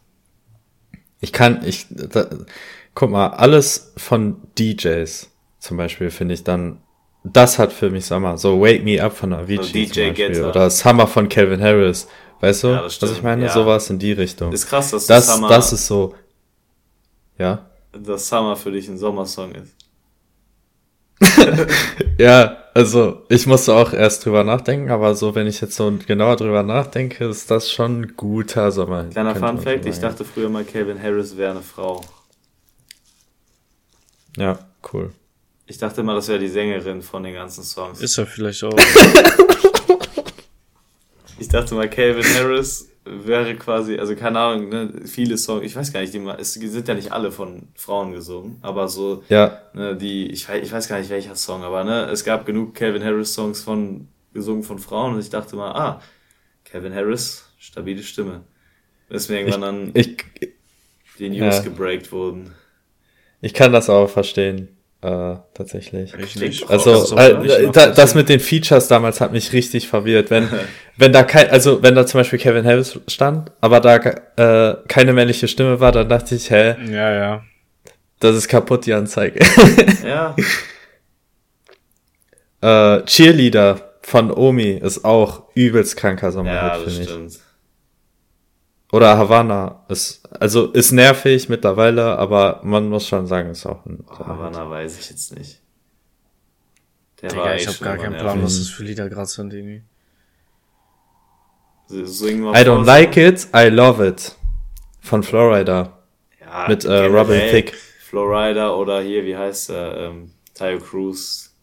Ja. 0.92 1.00
Ich 1.20 1.32
kann, 1.32 1.64
ich, 1.64 1.86
da, 1.90 2.30
guck 2.96 3.12
mal, 3.12 3.28
alles 3.28 3.94
von 3.98 4.42
DJs 4.58 5.30
zum 5.60 5.78
Beispiel 5.78 6.10
finde 6.10 6.34
ich 6.34 6.44
dann, 6.44 6.82
das 7.24 7.60
hat 7.60 7.74
für 7.74 7.92
mich 7.92 8.08
Sommer. 8.08 8.40
So 8.40 8.60
Wake 8.60 8.84
Me 8.84 9.04
Up 9.04 9.16
von 9.16 9.34
Avicii 9.34 9.86
so 9.86 9.94
DJ 9.94 9.94
zum 9.94 10.08
Beispiel. 10.16 10.46
Oder 10.46 10.70
Summer 10.72 11.06
von 11.06 11.30
Calvin 11.30 11.62
Harris. 11.62 12.08
Weißt 12.40 12.64
du, 12.64 12.68
ja, 12.70 12.86
was 12.86 13.04
ich 13.04 13.22
meine? 13.22 13.46
Ja. 13.46 13.52
Sowas 13.52 13.90
in 13.92 14.00
die 14.00 14.14
Richtung. 14.14 14.52
Ist 14.52 14.68
krass, 14.68 14.92
dass 14.92 15.06
das, 15.06 15.28
Summer 15.28 15.50
das 15.50 15.74
ist 15.74 15.86
so, 15.86 16.14
ja? 17.38 17.66
Dass 17.92 18.28
Summer 18.28 18.56
für 18.56 18.72
dich 18.72 18.88
ein 18.88 18.98
Sommersong 18.98 19.54
ist. 19.56 19.76
ja, 22.20 22.58
also 22.74 23.24
ich 23.30 23.48
musste 23.48 23.74
auch 23.74 23.92
erst 23.92 24.26
drüber 24.26 24.44
nachdenken, 24.44 24.92
aber 24.92 25.16
so, 25.16 25.34
wenn 25.34 25.48
ich 25.48 25.62
jetzt 25.62 25.76
so 25.76 25.92
genauer 26.06 26.36
drüber 26.36 26.62
nachdenke, 26.62 27.26
ist 27.26 27.50
das 27.50 27.72
schon 27.72 28.02
ein 28.02 28.16
guter 28.16 28.72
Sommer. 28.72 29.06
Kleiner 29.06 29.36
Fun 29.36 29.60
Fact, 29.60 29.86
ich 29.86 30.00
dachte 30.00 30.24
früher 30.24 30.50
mal, 30.50 30.64
Calvin 30.64 31.02
Harris 31.02 31.36
wäre 31.36 31.52
eine 31.52 31.62
Frau. 31.62 32.06
Ja, 34.38 34.60
cool. 34.94 35.12
Ich 35.66 35.78
dachte 35.78 36.02
immer, 36.02 36.14
das 36.14 36.28
wäre 36.28 36.40
die 36.40 36.48
Sängerin 36.48 37.02
von 37.02 37.24
den 37.24 37.34
ganzen 37.34 37.64
Songs. 37.64 38.00
Ist 38.00 38.18
er 38.18 38.28
vielleicht 38.28 38.64
auch. 38.64 38.78
ich 41.40 41.48
dachte 41.50 41.74
mal, 41.74 41.90
Calvin 41.90 42.24
Harris 42.36 42.88
wäre 43.10 43.56
quasi, 43.56 43.98
also 43.98 44.16
keine 44.16 44.40
Ahnung, 44.40 44.70
ne, 44.70 44.94
viele 45.06 45.38
Songs, 45.38 45.64
ich 45.64 45.76
weiß 45.76 45.94
gar 45.94 46.02
nicht, 46.02 46.14
die, 46.14 46.26
es 46.38 46.54
sind 46.54 46.88
ja 46.88 46.94
nicht 46.94 47.12
alle 47.12 47.32
von 47.32 47.70
Frauen 47.76 48.12
gesungen, 48.12 48.58
aber 48.62 48.88
so, 48.88 49.24
ja. 49.30 49.62
ne, 49.74 49.96
die, 49.96 50.28
ich, 50.28 50.48
ich 50.50 50.72
weiß 50.72 50.88
gar 50.88 51.00
nicht 51.00 51.10
welcher 51.10 51.36
Song, 51.36 51.64
aber 51.64 51.84
ne, 51.84 52.06
es 52.06 52.24
gab 52.24 52.46
genug 52.46 52.76
Calvin 52.76 53.04
Harris 53.04 53.34
Songs 53.34 53.62
von, 53.62 54.08
gesungen 54.34 54.64
von 54.64 54.80
Frauen 54.80 55.16
und 55.16 55.20
ich 55.20 55.30
dachte 55.30 55.56
mal, 55.56 55.72
ah, 55.72 56.02
Calvin 56.64 56.94
Harris, 56.94 57.50
stabile 57.58 58.04
Stimme. 58.04 58.44
Deswegen 59.10 59.48
irgendwann 59.48 59.62
dann 59.62 59.92
ich, 59.94 60.18
die 61.18 61.30
News 61.30 61.58
ja. 61.58 61.62
gebreakt 61.62 62.12
wurden. 62.12 62.54
Ich 63.42 63.54
kann 63.54 63.72
das 63.72 63.90
auch 63.90 64.10
verstehen. 64.10 64.77
Äh, 65.02 65.36
tatsächlich. 65.54 66.18
Richtig. 66.18 66.68
Also 66.70 67.16
äh, 67.16 67.70
da, 67.72 67.88
das 67.92 68.16
mit 68.16 68.30
den 68.30 68.40
Features 68.40 68.88
damals 68.88 69.22
hat 69.22 69.32
mich 69.32 69.54
richtig 69.54 69.88
verwirrt. 69.88 70.32
Wenn 70.32 70.50
wenn 70.98 71.14
da 71.14 71.24
kein, 71.24 71.50
also 71.52 71.84
wenn 71.84 71.94
da 71.94 72.06
zum 72.08 72.20
Beispiel 72.20 72.40
Kevin 72.40 72.66
Harris 72.66 73.00
stand, 73.08 73.52
aber 73.62 73.80
da 73.80 73.96
äh, 73.98 74.78
keine 74.88 75.14
männliche 75.14 75.48
Stimme 75.48 75.80
war, 75.80 75.92
dann 75.92 76.10
dachte 76.10 76.34
ich, 76.34 76.50
hä? 76.50 76.76
Ja, 76.92 77.14
ja. 77.14 77.44
Das 78.20 78.36
ist 78.36 78.48
kaputt 78.48 78.88
die 78.88 78.94
Anzeige. 78.94 79.40
ja. 80.04 80.36
äh, 82.98 83.04
Cheerleader 83.06 83.80
von 84.02 84.32
Omi 84.32 84.72
ist 84.72 85.06
auch 85.06 85.44
übelst 85.54 85.96
kranker 85.96 86.32
Sommerhit, 86.32 86.60
ja, 86.60 86.80
finde 86.80 87.02
ich. 87.02 87.10
Stimmt. 87.10 87.47
Oder 88.92 89.18
Havana 89.18 89.84
ist, 89.90 90.26
also 90.40 90.72
ist 90.72 90.92
nervig 90.92 91.50
mittlerweile, 91.50 92.18
aber 92.18 92.62
man 92.64 92.88
muss 92.88 93.08
schon 93.08 93.28
sagen, 93.28 93.50
ist 93.50 93.66
auch 93.66 93.86
ein. 93.86 94.04
Oh, 94.10 94.20
Havana 94.20 94.70
weiß 94.70 94.98
ich 95.00 95.10
jetzt 95.10 95.38
nicht. 95.38 95.62
Der 97.22 97.30
Digga, 97.30 97.42
war 97.44 97.56
ich 97.56 97.68
hab 97.68 97.80
gar 97.82 97.98
keinen 97.98 98.18
Plan, 98.18 98.42
was 98.44 98.60
das 98.60 98.70
für 98.70 98.84
Lieder 98.84 99.10
gerade 99.10 99.28
sind 99.28 99.54
irgendwie. 99.54 99.84
Singen 101.88 102.44
wir 102.44 102.52
I 102.52 102.64
don't 102.64 102.86
like 102.86 103.18
it, 103.18 103.48
I 103.56 103.68
love 103.70 104.06
it. 104.06 104.36
Von 105.02 105.24
Florida. 105.24 105.98
Ja, 106.40 106.68
mit 106.68 106.86
äh, 106.86 107.06
Robin 107.06 107.42
Thicke. 107.50 107.74
Florida 108.00 108.74
oder 108.74 109.02
hier, 109.02 109.26
wie 109.26 109.36
heißt 109.36 109.70
er, 109.70 109.98
ähm, 109.98 110.32
Tayo 110.54 110.80
Cruz. 110.80 111.54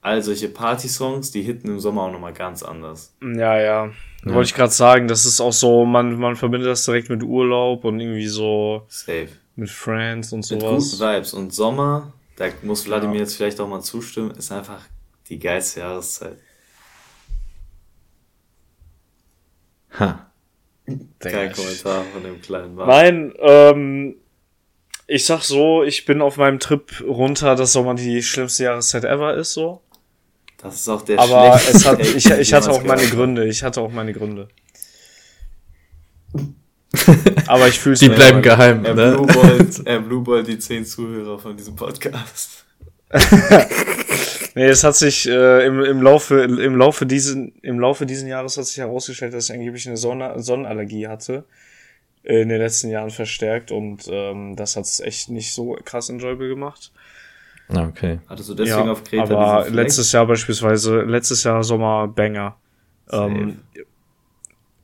All 0.00 0.22
solche 0.22 0.48
Party-Songs, 0.48 1.32
die 1.32 1.42
hitten 1.42 1.68
im 1.68 1.80
Sommer 1.80 2.02
auch 2.02 2.12
nochmal 2.12 2.32
ganz 2.32 2.62
anders. 2.62 3.12
Ja, 3.20 3.60
ja. 3.60 3.90
Ja. 4.26 4.34
Wollte 4.34 4.48
ich 4.48 4.54
gerade 4.54 4.72
sagen, 4.72 5.06
das 5.06 5.24
ist 5.24 5.40
auch 5.40 5.52
so, 5.52 5.84
man, 5.84 6.18
man 6.18 6.34
verbindet 6.34 6.68
das 6.68 6.84
direkt 6.84 7.08
mit 7.10 7.22
Urlaub 7.22 7.84
und 7.84 8.00
irgendwie 8.00 8.26
so 8.26 8.84
Safe. 8.88 9.28
mit 9.54 9.70
Friends 9.70 10.32
und 10.32 10.42
sowas. 10.44 10.62
Mit 10.62 11.00
guten 11.00 11.14
Vibes. 11.14 11.32
Und 11.32 11.54
Sommer, 11.54 12.12
da 12.34 12.46
muss 12.62 12.82
Vladimir 12.82 13.16
ja. 13.16 13.20
jetzt 13.22 13.36
vielleicht 13.36 13.60
auch 13.60 13.68
mal 13.68 13.82
zustimmen, 13.82 14.32
ist 14.32 14.50
einfach 14.50 14.80
Die 15.28 15.38
geilste 15.38 15.80
Jahreszeit. 15.80 16.38
Ha. 20.00 20.26
Kein 21.20 21.52
Kommentar 21.52 22.04
von 22.12 22.22
dem 22.24 22.40
kleinen 22.40 22.74
Mann. 22.74 22.88
Nein, 22.88 23.34
ähm, 23.38 24.16
ich 25.06 25.24
sag 25.24 25.42
so, 25.42 25.84
ich 25.84 26.04
bin 26.04 26.20
auf 26.20 26.36
meinem 26.36 26.58
Trip 26.58 27.00
runter, 27.06 27.54
dass 27.54 27.72
Sommer 27.72 27.94
die 27.94 28.24
schlimmste 28.24 28.64
Jahreszeit 28.64 29.04
ever 29.04 29.34
ist, 29.34 29.52
so. 29.52 29.82
Das 30.66 30.80
ist 30.80 30.88
auch 30.88 31.02
der 31.02 31.18
Aber 31.20 31.54
es 31.54 31.86
hat, 31.86 32.00
ich, 32.00 32.28
ich 32.28 32.52
hatte 32.52 32.70
auch 32.70 32.82
meine. 32.82 33.06
Gründe, 33.06 33.46
ich 33.46 33.62
hatte 33.62 33.80
auch 33.80 33.92
meine 33.92 34.12
Gründe. 34.12 34.48
Aber 37.46 37.68
ich 37.68 37.78
fühl's 37.78 38.00
Die 38.00 38.08
bleiben 38.08 38.42
geheim, 38.42 38.84
Er 38.84 38.94
ne? 38.94 39.12
blueballt, 39.12 39.82
er 39.86 40.00
blueballt 40.00 40.48
die 40.48 40.58
zehn 40.58 40.84
Zuhörer 40.84 41.38
von 41.38 41.56
diesem 41.56 41.76
Podcast. 41.76 42.64
Nee, 44.56 44.68
es 44.68 44.84
hat 44.84 44.96
sich 44.96 45.28
äh, 45.28 45.66
im, 45.66 45.84
im 45.84 46.00
Laufe 46.00 46.40
im 46.40 46.76
Laufe 46.76 47.04
diesen 47.04 47.52
im 47.60 47.78
Laufe 47.78 48.06
diesen 48.06 48.26
Jahres 48.26 48.56
hat 48.56 48.64
sich 48.64 48.78
herausgestellt, 48.78 49.34
dass 49.34 49.50
ich 49.50 49.52
angeblich 49.52 49.86
eine 49.86 49.98
Sonne, 49.98 50.32
Sonnenallergie 50.42 51.08
hatte 51.08 51.44
äh, 52.22 52.40
in 52.40 52.48
den 52.48 52.62
letzten 52.62 52.88
Jahren 52.88 53.10
verstärkt 53.10 53.70
und 53.70 54.08
ähm, 54.08 54.56
das 54.56 54.76
hat's 54.76 55.00
echt 55.00 55.28
nicht 55.28 55.52
so 55.52 55.76
krass 55.84 56.08
enjoyable 56.08 56.48
gemacht. 56.48 56.90
Ah, 57.68 57.86
Okay. 57.88 58.20
Hattest 58.28 58.48
du 58.48 58.54
deswegen 58.54 58.86
ja, 58.86 58.92
auf 58.92 59.02
Kreta 59.04 59.22
aber 59.24 59.68
letztes 59.70 60.12
Jahr 60.12 60.26
beispielsweise 60.26 61.02
letztes 61.02 61.42
Jahr 61.44 61.62
Sommer 61.64 62.08
Banger. 62.08 62.56
Ähm, 63.10 63.58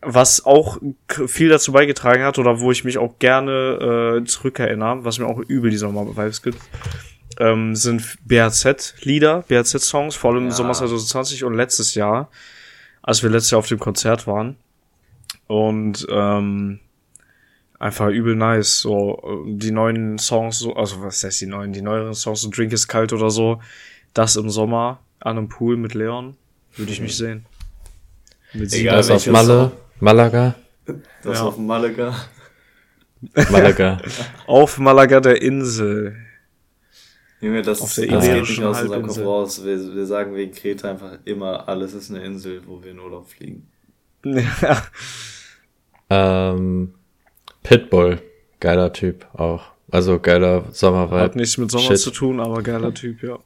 was 0.01 0.45
auch 0.45 0.79
viel 1.27 1.49
dazu 1.49 1.71
beigetragen 1.73 2.25
hat 2.25 2.39
oder 2.39 2.59
wo 2.59 2.73
ich 2.73 2.83
mich 2.85 2.99
auch 2.99 3.19
gerne 3.21 4.19
äh, 4.21 4.25
zurückerinnere, 4.25 5.05
was 5.05 5.19
mir 5.19 5.27
auch 5.27 5.39
übel 5.39 5.71
die 5.71 5.77
Sommer-Vibes 5.77 6.43
gibt, 6.43 6.59
ähm, 7.39 7.77
sind 7.77 8.19
BHZ-Lieder, 8.27 9.45
BHZ-Songs, 9.47 10.17
vor 10.17 10.33
allem 10.33 10.45
im 10.45 10.49
Ja. 10.49 10.55
Sommer 10.57 10.75
2020 10.75 11.45
und 11.45 11.55
letztes 11.55 11.95
Jahr, 11.95 12.29
als 13.01 13.23
wir 13.23 13.31
letztes 13.31 13.53
Jahr 13.53 13.61
auf 13.61 13.69
dem 13.69 13.79
Konzert 13.79 14.27
waren. 14.27 14.57
Und 15.47 16.05
ähm, 16.11 16.81
einfach 17.83 18.09
übel 18.09 18.37
nice. 18.37 18.81
So 18.81 19.45
äh, 19.47 19.53
die 19.57 19.73
neuen 19.73 20.19
Songs, 20.19 20.59
so, 20.61 20.75
also 20.75 21.03
was 21.03 21.23
heißt 21.25 21.41
die 21.41 21.47
neuen, 21.47 21.73
die 21.73 21.83
neueren 21.83 22.15
Songs, 22.15 22.43
so 22.43 22.51
Drink 22.51 22.73
is 22.73 22.87
kalt 22.89 23.13
oder 23.13 23.31
so, 23.31 23.61
das 24.15 24.37
im 24.37 24.49
Sommer 24.51 25.01
an 25.21 25.39
einem 25.39 25.49
Pool 25.49 25.77
mit 25.77 25.95
Leon, 25.95 26.37
würde 26.77 26.93
ich 26.93 27.01
mich 27.01 27.17
sehen. 27.17 27.45
Mit 28.55 28.73
Egal, 28.73 28.97
Das 28.97 29.11
auf 29.11 29.27
Malle, 29.29 29.73
Malaga, 30.01 30.55
Das 31.23 31.39
Ja. 31.39 31.45
auf 31.45 31.59
Malaga. 31.59 32.15
Malaga. 33.51 33.99
Auf 34.49 34.79
Malaga 34.79 35.21
der 35.21 35.41
Insel. 35.41 36.17
Junge, 37.41 37.63
das, 37.63 37.81
Auf 37.81 37.95
der 37.95 38.09
das 38.09 38.25
geht 38.25 38.35
nicht 38.49 38.63
aus 38.65 38.83
unserem 38.83 39.07
Kopf 39.07 39.19
raus. 39.21 39.65
Wir, 39.65 39.95
wir 39.95 40.07
sagen 40.07 40.35
wegen 40.35 40.53
Kreta 40.53 40.91
einfach 40.91 41.19
immer, 41.25 41.69
alles 41.69 41.95
ist 41.95 42.11
eine 42.11 42.25
Insel, 42.25 42.63
wo 42.67 42.83
wir 42.83 42.91
in 42.91 42.99
Urlaub 42.99 43.29
fliegen. 43.29 43.69
Ja. 44.61 44.83
ähm, 46.11 46.95
Pitbull, 47.63 48.21
geiler 48.61 48.93
Typ 48.93 49.27
auch. 49.35 49.63
Also 49.91 50.19
geiler 50.19 50.65
Hat 50.65 50.75
Sommervibe. 50.77 51.39
nichts 51.39 51.59
mit 51.59 51.71
Sommer 51.71 51.89
Shit. 51.89 51.99
zu 51.99 52.11
tun, 52.11 52.41
aber 52.41 52.63
geiler 52.63 52.95
Typ, 52.95 53.23
ja. 53.23 53.39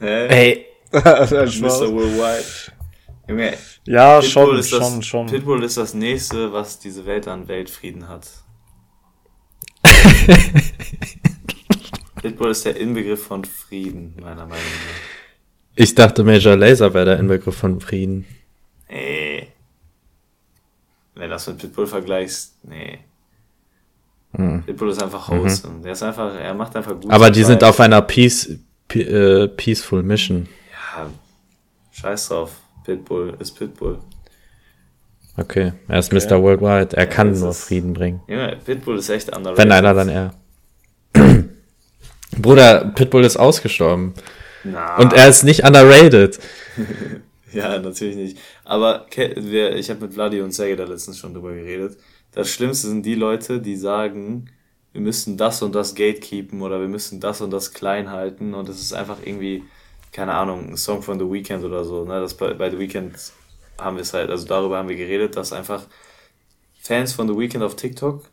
Hä? 0.00 0.26
Ey, 0.26 0.66
Nein, 0.92 1.02
Mr. 1.60 1.92
Worldwide. 1.92 2.44
Junge, 3.28 3.54
ja, 3.86 4.18
Pitbull 4.20 4.30
schon, 4.30 4.58
ist 4.58 4.72
das, 4.72 4.90
schon, 4.90 5.02
schon. 5.02 5.26
Pitbull 5.26 5.62
ist 5.64 5.76
das 5.76 5.94
nächste, 5.94 6.52
was 6.52 6.80
diese 6.80 7.06
Welt 7.06 7.28
an 7.28 7.46
Weltfrieden 7.48 8.08
hat. 8.08 8.28
Pitbull 12.20 12.50
ist 12.50 12.64
der 12.64 12.76
Inbegriff 12.76 13.24
von 13.24 13.44
Frieden, 13.44 14.16
meiner 14.20 14.46
Meinung 14.46 14.50
nach. 14.56 15.76
ich 15.76 15.94
dachte 15.94 16.24
Major 16.24 16.56
Laser 16.56 16.92
wäre 16.94 17.04
der 17.04 17.18
Inbegriff 17.18 17.56
von 17.56 17.80
Frieden. 17.80 18.26
Das 21.32 21.46
mit 21.46 21.56
Pitbull 21.56 21.86
vergleichst, 21.86 22.56
nee. 22.62 22.98
Hm. 24.32 24.64
Pitbull 24.66 24.90
ist 24.90 25.02
einfach 25.02 25.30
wholesome. 25.30 25.80
Der 25.80 25.92
ist 25.92 26.02
einfach, 26.02 26.34
er 26.34 26.52
macht 26.52 26.76
einfach 26.76 26.92
gut. 27.00 27.10
Aber 27.10 27.30
die 27.30 27.42
sind 27.42 27.64
auf 27.64 27.80
einer 27.80 28.02
Peace, 28.02 28.58
pe 28.86 29.00
äh, 29.00 29.48
Peaceful 29.48 30.02
Mission. 30.02 30.46
Ja, 30.70 31.06
scheiß 31.90 32.28
drauf. 32.28 32.52
Pitbull 32.84 33.34
ist 33.38 33.52
Pitbull. 33.52 33.98
Okay, 35.38 35.72
er 35.88 35.98
ist 36.00 36.12
Mr. 36.12 36.42
Worldwide. 36.42 36.94
Er 36.98 37.06
kann 37.06 37.30
das 37.30 37.40
nur 37.40 37.54
Frieden 37.54 37.94
bringen. 37.94 38.20
Ja, 38.26 38.54
Pitbull 38.54 38.98
ist 38.98 39.08
echt 39.08 39.34
underrated. 39.34 39.64
Wenn 39.64 39.72
einer, 39.72 39.94
dann 39.94 40.10
er. 40.10 40.34
Bruder, 42.38 42.92
Pitbull 42.94 43.24
ist 43.24 43.38
ausgestorben. 43.38 44.12
Na, 44.64 44.98
Und 44.98 45.14
er 45.14 45.28
ist 45.28 45.44
nicht 45.44 45.64
underrated. 45.64 46.38
Ja, 47.54 47.78
natürlich 47.78 48.16
nicht. 48.16 48.38
Aber 48.64 49.06
ich 49.14 49.90
habe 49.90 50.00
mit 50.00 50.14
Vladi 50.14 50.40
und 50.40 50.52
Sergej 50.52 50.76
da 50.76 50.84
letztens 50.84 51.18
schon 51.18 51.34
drüber 51.34 51.52
geredet. 51.52 51.98
Das 52.32 52.50
Schlimmste 52.50 52.88
sind 52.88 53.04
die 53.04 53.14
Leute, 53.14 53.60
die 53.60 53.76
sagen, 53.76 54.50
wir 54.92 55.00
müssen 55.00 55.36
das 55.36 55.62
und 55.62 55.74
das 55.74 55.94
gatekeepen 55.94 56.62
oder 56.62 56.80
wir 56.80 56.88
müssen 56.88 57.20
das 57.20 57.40
und 57.40 57.50
das 57.50 57.72
klein 57.72 58.10
halten 58.10 58.54
und 58.54 58.68
es 58.68 58.80
ist 58.80 58.92
einfach 58.92 59.18
irgendwie, 59.24 59.64
keine 60.12 60.34
Ahnung, 60.34 60.70
ein 60.70 60.76
Song 60.76 61.02
von 61.02 61.18
The 61.18 61.30
Weeknd 61.30 61.64
oder 61.64 61.84
so. 61.84 62.04
Ne? 62.04 62.20
Das 62.20 62.34
bei, 62.34 62.54
bei 62.54 62.70
The 62.70 62.78
Weeknd 62.78 63.14
haben 63.78 63.96
wir 63.96 64.02
es 64.02 64.14
halt, 64.14 64.30
also 64.30 64.46
darüber 64.46 64.78
haben 64.78 64.88
wir 64.88 64.96
geredet, 64.96 65.36
dass 65.36 65.52
einfach 65.52 65.86
Fans 66.80 67.12
von 67.12 67.28
The 67.28 67.36
Weeknd 67.36 67.62
auf 67.62 67.76
TikTok 67.76 68.24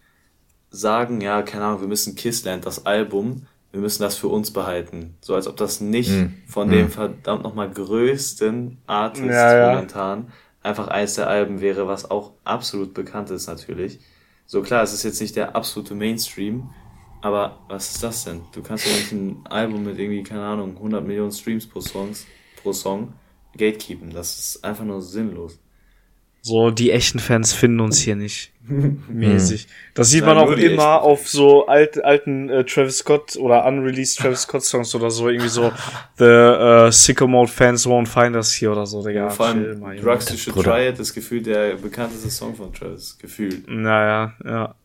sagen, 0.70 1.22
ja, 1.22 1.42
keine 1.42 1.66
Ahnung, 1.66 1.82
wir 1.82 1.88
müssen 1.88 2.16
Kissland, 2.16 2.66
das 2.66 2.86
Album, 2.86 3.48
wir 3.72 3.80
müssen 3.82 4.02
das 4.02 4.16
für 4.16 4.28
uns 4.30 4.52
behalten. 4.52 5.16
So 5.22 5.36
als 5.36 5.48
ob 5.48 5.58
das 5.58 5.80
nicht 5.82 6.10
Mm. 6.12 6.26
von 6.48 6.70
dem 6.70 6.90
verdammt 6.90 7.44
nochmal 7.44 7.70
größten 7.70 8.78
Artist 8.88 9.26
Ja, 9.26 9.58
ja. 9.58 9.70
momentan 9.74 10.32
einfach 10.64 10.88
eins 10.88 11.16
der 11.16 11.28
Alben 11.30 11.62
wäre, 11.62 11.88
was 11.88 12.10
auch 12.10 12.34
absolut 12.44 12.94
bekannt 12.94 13.30
ist 13.32 13.48
natürlich. 13.48 14.00
So 14.46 14.62
klar, 14.62 14.84
es 14.84 14.94
ist 14.94 15.04
jetzt 15.04 15.22
nicht 15.22 15.36
der 15.36 15.56
absolute 15.56 15.94
Mainstream, 15.96 16.70
aber 17.22 17.60
was 17.68 17.92
ist 17.92 18.04
das 18.04 18.24
denn? 18.24 18.42
Du 18.54 18.62
kannst 18.64 18.86
doch 18.86 18.92
nicht 18.92 19.12
ein 19.12 19.46
Album 19.50 19.84
mit 19.84 20.00
irgendwie, 20.00 20.24
keine 20.24 20.44
Ahnung, 20.44 20.76
100 20.78 21.06
Millionen 21.06 21.32
Streams 21.32 21.68
pro, 21.68 21.82
Songs, 21.82 22.26
pro 22.62 22.74
Song 22.74 23.14
gatekeepen. 23.58 24.10
Das 24.12 24.38
ist 24.40 24.64
einfach 24.64 24.86
nur 24.86 25.02
sinnlos. 25.02 25.60
So, 26.42 26.72
die 26.72 26.92
echten 26.92 27.20
Fans 27.20 27.54
finden 27.54 27.80
uns 27.82 28.00
hier 28.00 28.16
nicht. 28.16 28.52
Mäßig. 29.10 29.68
Das 29.94 30.10
sieht 30.10 30.24
man 30.26 30.38
auch 30.38 30.52
immer 30.52 31.02
auf 31.02 31.28
so 31.28 31.66
alt, 31.68 32.04
alten 32.04 32.50
äh, 32.50 32.64
Travis 32.64 33.00
Scott 33.00 33.36
oder 33.36 33.66
unreleased 33.66 34.20
Travis 34.20 34.44
Scott 34.44 34.64
Songs 34.64 34.94
oder 34.96 35.10
so. 35.12 35.28
Irgendwie 35.28 35.50
so, 35.50 35.72
The 36.18 36.26
uh, 36.88 36.92
Sicko 36.92 37.28
Mode 37.28 37.52
Fans 37.52 37.86
won't 37.88 38.08
find 38.08 38.36
us 38.36 38.54
here 38.54 38.72
oder 38.72 38.86
so, 38.86 39.04
Digga. 39.04 39.30
Vor 39.30 39.52
chill 39.52 39.66
allem 39.70 39.80
mal. 39.80 39.96
Drugs 39.98 40.30
You 40.32 40.38
Should 40.38 40.56
Bruder. 40.56 40.72
Try 40.76 40.88
It 40.90 41.00
ist 41.00 41.14
gefühlt 41.14 41.46
der 41.48 41.76
bekannteste 41.76 42.30
Song 42.30 42.56
von 42.56 42.72
Travis. 42.74 43.18
Gefühlt. 43.20 43.68
Naja, 43.68 44.34
ja. 44.46 44.76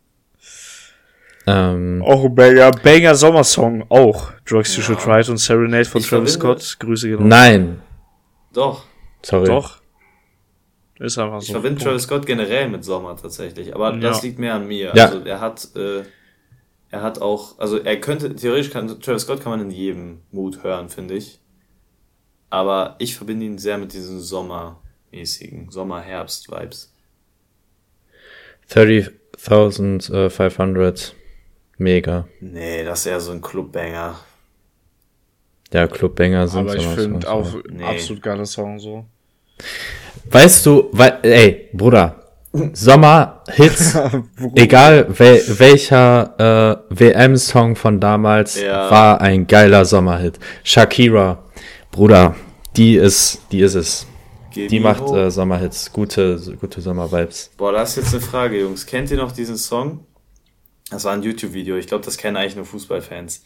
Ähm, 1.46 2.02
Auch 2.04 2.24
ein 2.24 2.34
Banger, 2.34 2.70
Banger 2.70 3.14
Sommersong. 3.14 3.84
Auch. 3.90 4.32
Drugs 4.46 4.74
You 4.76 4.80
Ja. 4.80 4.86
Should 4.86 5.00
Try 5.00 5.20
It 5.20 5.28
und 5.28 5.36
Serenade 5.36 5.84
von 5.84 6.00
Ich 6.00 6.08
Travis 6.08 6.36
verbinde- 6.38 6.60
Scott. 6.60 6.76
Grüße 6.80 7.08
gehen 7.08 7.18
raus. 7.18 7.26
nein. 7.28 7.80
Doch. 8.54 8.84
Sorry. 9.22 9.46
Doch. 9.46 9.80
Ist 11.04 11.18
einfach 11.18 11.40
Ich 11.40 11.46
so. 11.48 11.52
verbinde 11.54 11.76
Punkt. 11.76 11.84
Travis 11.84 12.02
Scott 12.04 12.26
generell 12.26 12.68
mit 12.68 12.84
Sommer 12.84 13.16
tatsächlich, 13.16 13.74
aber 13.74 13.92
Ja. 13.94 14.00
das 14.00 14.22
liegt 14.22 14.38
mehr 14.38 14.54
an 14.54 14.66
mir. 14.66 14.92
Ja. 14.94 15.06
Also 15.06 15.20
er 15.24 15.40
hat, 15.40 15.68
äh, 15.76 16.02
er 16.90 17.02
hat 17.02 17.20
auch, 17.20 17.58
also 17.58 17.78
er 17.78 18.00
könnte, 18.00 18.34
theoretisch 18.34 18.70
kann, 18.70 18.88
Travis 19.00 19.22
Scott 19.22 19.40
kann 19.42 19.50
man 19.50 19.60
in 19.60 19.70
jedem 19.70 20.20
Mut 20.30 20.62
hören, 20.62 20.88
finde 20.88 21.14
ich. 21.14 21.40
Aber 22.50 22.94
ich 22.98 23.16
verbinde 23.16 23.46
ihn 23.46 23.58
sehr 23.58 23.78
mit 23.78 23.92
diesen 23.92 24.20
Sommermäßigen, 24.20 25.70
Sommer-Herbst-Vibes. 25.70 26.92
30.500. 28.70 31.12
Mega. 31.76 32.28
Nee, 32.40 32.84
das 32.84 33.00
ist 33.00 33.06
eher 33.06 33.20
so 33.20 33.32
ein 33.32 33.40
Clubbanger. 33.42 34.18
Ja, 35.72 35.88
Clubbanger 35.88 36.46
sind 36.46 36.60
Aber 36.68 36.76
ich 36.76 36.86
finde 36.86 37.28
auch. 37.28 37.52
Nee. 37.68 37.82
absolut 37.82 38.22
geiler 38.22 38.46
Song 38.46 38.78
so. 38.78 39.06
Weißt 40.30 40.64
du, 40.66 40.88
weil, 40.92 41.18
ey, 41.22 41.68
Bruder, 41.72 42.20
Sommerhits, 42.72 43.98
egal 44.54 45.06
wel, 45.18 45.42
welcher 45.58 46.84
äh, 46.90 46.96
WM-Song 46.98 47.74
von 47.76 47.98
damals 48.00 48.60
Ja. 48.60 48.90
war 48.90 49.20
ein 49.20 49.46
geiler 49.46 49.84
Sommerhit. 49.84 50.38
Shakira, 50.62 51.42
Bruder, 51.90 52.34
die 52.76 52.94
ist, 52.96 53.42
die 53.50 53.60
ist 53.60 53.74
es. 53.74 54.06
Give 54.52 54.68
Die 54.68 54.78
macht 54.80 55.10
äh, 55.10 55.30
Sommerhits, 55.30 55.92
gute, 55.92 56.40
gute 56.60 56.80
Sommervibes. 56.80 57.50
Boah, 57.56 57.72
das 57.72 57.90
ist 57.90 58.04
jetzt 58.04 58.14
eine 58.14 58.22
Frage, 58.22 58.60
Jungs. 58.60 58.86
Kennt 58.86 59.10
ihr 59.10 59.16
noch 59.16 59.32
diesen 59.32 59.56
Song? 59.56 60.06
Das 60.90 61.04
war 61.04 61.12
ein 61.12 61.22
YouTube-Video. 61.22 61.76
Ich 61.76 61.88
glaube, 61.88 62.04
das 62.04 62.16
kennen 62.16 62.36
eigentlich 62.36 62.54
nur 62.54 62.64
Fußballfans. 62.66 63.42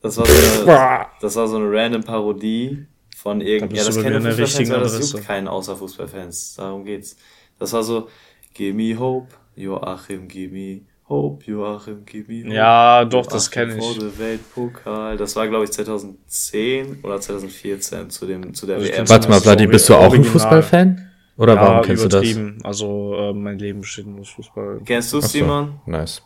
Das 0.00 0.16
war 0.16 0.26
so 0.26 0.64
eine, 0.64 1.06
das 1.20 1.34
war 1.36 1.48
so 1.48 1.56
eine 1.56 1.66
random 1.70 2.04
Parodie 2.04 2.86
von 3.22 3.40
Da 3.40 3.46
irgend. 3.46 3.70
bist 3.70 3.82
Ja, 3.82 3.86
das 3.86 4.02
kennen 4.02 4.22
nur 4.22 4.32
Fußballfans, 4.32 4.70
weil 4.70 4.80
das 4.80 5.12
juckt 5.12 5.26
keinen 5.26 5.48
außer 5.48 5.76
Fußballfans. 5.76 6.54
Darum 6.56 6.84
geht's. 6.84 7.16
Das 7.58 7.72
war 7.72 7.82
so, 7.82 8.08
give 8.54 8.74
me 8.74 8.98
hope, 8.98 9.28
Joachim, 9.54 10.28
give 10.28 10.52
me 10.52 10.82
Hope 11.08 11.44
Joachim, 11.44 12.04
gib 12.06 12.28
me 12.28 12.42
hope. 12.44 12.54
Ja, 12.54 13.04
doch, 13.04 13.26
das 13.26 13.50
kenne 13.50 13.76
ich. 13.76 13.84
Vor 13.84 13.94
der 14.02 14.18
Weltpokal. 14.18 15.16
Das 15.18 15.36
war, 15.36 15.46
glaube 15.46 15.64
ich, 15.64 15.72
2010 15.72 17.00
oder 17.02 17.20
2014 17.20 18.08
zu, 18.08 18.26
dem, 18.26 18.54
zu 18.54 18.66
der 18.66 18.76
Also 18.76 18.88
WM. 18.88 19.08
Warte 19.08 19.28
mal, 19.28 19.40
Vladi, 19.40 19.66
bist 19.66 19.88
du 19.88 19.94
auch 19.94 20.04
ein 20.04 20.06
original. 20.06 20.30
Fußballfan? 20.32 21.10
Oder 21.36 21.54
ja, 21.54 21.60
warum 21.60 21.82
kennst 21.82 22.04
du 22.04 22.08
das? 22.08 22.26
Also 22.62 23.14
äh, 23.14 23.32
mein 23.34 23.58
Leben 23.58 23.80
besteht 23.80 24.06
nur 24.06 24.20
aus 24.20 24.30
Fußball. 24.30 24.80
Kennst 24.86 25.12
du 25.12 25.20
so, 25.20 25.26
Simon? 25.26 25.80
Nice. 25.84 26.22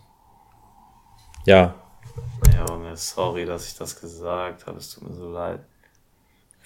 Ja. 1.47 1.75
Ja, 2.55 2.67
Junge, 2.69 2.97
sorry, 2.97 3.45
dass 3.45 3.67
ich 3.67 3.77
das 3.77 4.01
gesagt 4.01 4.67
habe. 4.67 4.79
Es 4.79 4.95
tut 4.95 5.09
mir 5.09 5.15
so 5.15 5.31
leid. 5.31 5.61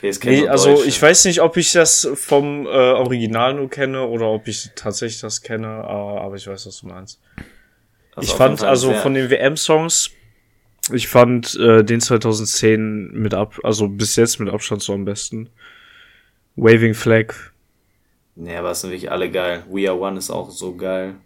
Kennt 0.01 0.25
Nee, 0.25 0.49
also 0.49 0.83
ich 0.83 1.01
weiß 1.01 1.27
nicht, 1.27 1.43
ob 1.43 1.59
ich 1.59 1.73
das 1.73 2.09
vom 2.15 2.67
äh, 2.67 2.69
Original 2.69 3.55
nur 3.55 3.69
kenne 3.69 4.07
oder 4.07 4.29
ob 4.29 4.49
ich 4.49 4.71
tatsächlich 4.75 5.21
das 5.21 5.43
kenne, 5.43 5.67
äh, 5.67 5.91
aber 5.91 6.37
ich 6.37 6.47
weiß, 6.47 6.67
was 6.67 6.81
du 6.81 6.87
meinst. 6.87 7.21
Das 8.15 8.25
ich 8.25 8.33
fand 8.33 8.63
also 8.63 8.95
von 8.95 9.13
den 9.13 9.29
WM-Songs, 9.29 10.11
ich 10.93 11.07
fand 11.07 11.55
äh, 11.57 11.85
den 11.85 12.01
2010 12.01 13.13
mit 13.13 13.35
ab, 13.35 13.59
also 13.63 13.89
bis 13.89 14.17
jetzt 14.17 14.41
mit 14.41 14.49
Abstand 14.49 14.83
so 14.83 14.95
am 14.95 15.05
besten. 15.05 15.51
Waving 16.57 16.95
Flag. 16.95 17.35
Nee, 18.37 18.57
aber 18.57 18.71
es 18.71 18.81
sind 18.81 18.91
wirklich 18.91 19.11
alle 19.11 19.31
geil. 19.31 19.65
We 19.71 19.89
Are 19.89 19.99
One 19.99 20.19
ist 20.19 20.31
auch 20.31 20.51
so 20.51 20.75
geil. 20.75 21.17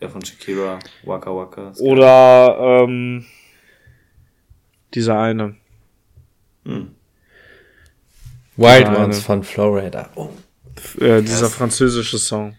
Der 0.00 0.08
von 0.08 0.24
Shakira, 0.24 0.78
Waka 1.02 1.34
Waka. 1.34 1.72
geil. 1.72 1.74
Oder 1.80 2.84
ähm, 2.84 3.26
dieser 4.94 5.18
eine. 5.18 5.56
Hm. 6.64 6.94
Wild 8.60 8.86
Nein, 8.88 8.96
Ones 8.96 9.16
ne. 9.16 9.22
von 9.22 9.42
Flowrider. 9.42 10.10
Oh. 10.14 10.28
Äh, 11.00 11.22
dieser 11.22 11.46
Yes. 11.46 11.54
französische 11.54 12.18
Song. 12.18 12.54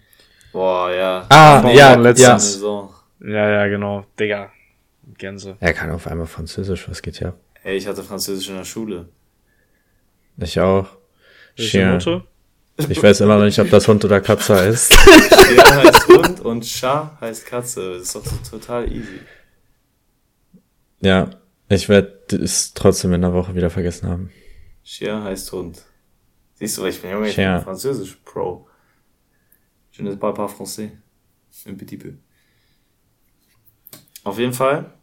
Boah, 0.52 0.92
ja. 0.92 1.26
Ah, 1.30 1.62
Von 1.62 1.72
ja, 1.72 1.94
letztens. 1.96 2.60
ja. 2.62 2.90
Ja, 3.24 3.50
ja, 3.52 3.68
genau. 3.68 4.06
Digga. 4.20 4.52
Gänse. 5.18 5.56
Er 5.60 5.74
kann 5.74 5.92
auf 5.92 6.08
einmal 6.08 6.26
Französisch, 6.28 6.90
was 6.90 7.02
geht 7.02 7.20
ja? 7.20 7.34
Ey, 7.64 7.78
ich 7.78 7.86
hatte 7.88 8.04
Französisch 8.04 8.50
in 8.50 8.56
der 8.58 8.66
Schule. 8.66 9.10
Ich 10.38 10.60
auch. 10.60 10.88
Welche? 11.56 12.24
Ich 12.90 13.04
weiß 13.04 13.22
immer 13.22 13.38
noch 13.38 13.46
nicht, 13.46 13.60
ob 13.60 13.70
das 13.70 13.88
Hund 13.88 14.04
oder 14.04 14.22
Katze 14.22 14.54
ist. 14.66 14.92
Chien 14.92 15.62
heißt 15.64 16.08
Hund 16.08 16.40
und 16.42 16.62
Chat 16.64 17.12
heißt 17.22 17.46
Katze. 17.46 17.94
Das 17.94 18.02
ist 18.04 18.16
doch 18.16 18.26
so 18.26 18.58
total 18.58 18.92
easy. 18.92 19.20
Ja, 21.02 21.30
ich 21.70 21.90
werde 21.90 22.18
es 22.36 22.74
trotzdem 22.74 23.14
in 23.14 23.22
der 23.22 23.34
Woche 23.34 23.54
wieder 23.56 23.70
vergessen 23.70 24.10
haben. 24.10 24.32
Chien 24.84 25.24
heißt 25.24 25.52
Hund. 25.52 25.84
Siehst 26.62 26.78
du, 26.78 26.86
ich 26.86 27.02
bin 27.02 27.10
Junge, 27.10 27.28
ich 27.28 27.36
bin 27.36 27.60
Französisch 27.60 28.18
Pro. 28.24 28.68
Je 29.94 30.04
ne 30.04 30.16
parle 30.16 30.36
pas 30.36 30.48
français. 30.48 30.92
Un 31.66 31.76
petit 31.76 31.98
peu. 31.98 32.14
Auf 34.24 34.38
jeden 34.38 34.54
Fall 34.54 34.94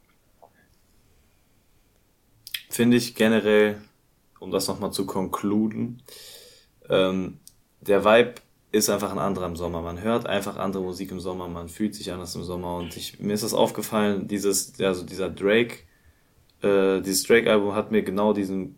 finde 2.71 2.97
ich 2.97 3.17
generell, 3.17 3.83
um 4.39 4.53
das 4.53 4.69
nochmal 4.69 4.93
zu 4.93 5.05
konkluden, 5.05 6.01
ähm, 6.89 7.41
der 7.81 8.05
Vibe 8.05 8.35
ist 8.71 8.89
einfach 8.89 9.11
ein 9.11 9.19
anderer 9.19 9.47
im 9.47 9.57
Sommer. 9.57 9.83
Man 9.83 10.01
hört 10.01 10.29
einfach 10.29 10.59
andere 10.59 10.85
Musik 10.85 11.11
im 11.11 11.19
Sommer, 11.19 11.49
man 11.49 11.69
fühlt 11.69 11.97
sich 11.97 12.13
anders 12.13 12.37
im 12.37 12.45
Sommer 12.45 12.77
und 12.77 12.97
ich, 12.97 13.19
mir 13.19 13.33
ist 13.33 13.43
das 13.43 13.53
aufgefallen, 13.53 14.29
dieses, 14.29 14.81
also 14.81 15.05
dieser 15.05 15.29
Drake, 15.29 15.79
äh, 16.63 17.01
dieses 17.01 17.25
Drake-Album 17.25 17.75
hat 17.75 17.91
mir 17.91 18.05
genau 18.05 18.33
diesen 18.33 18.78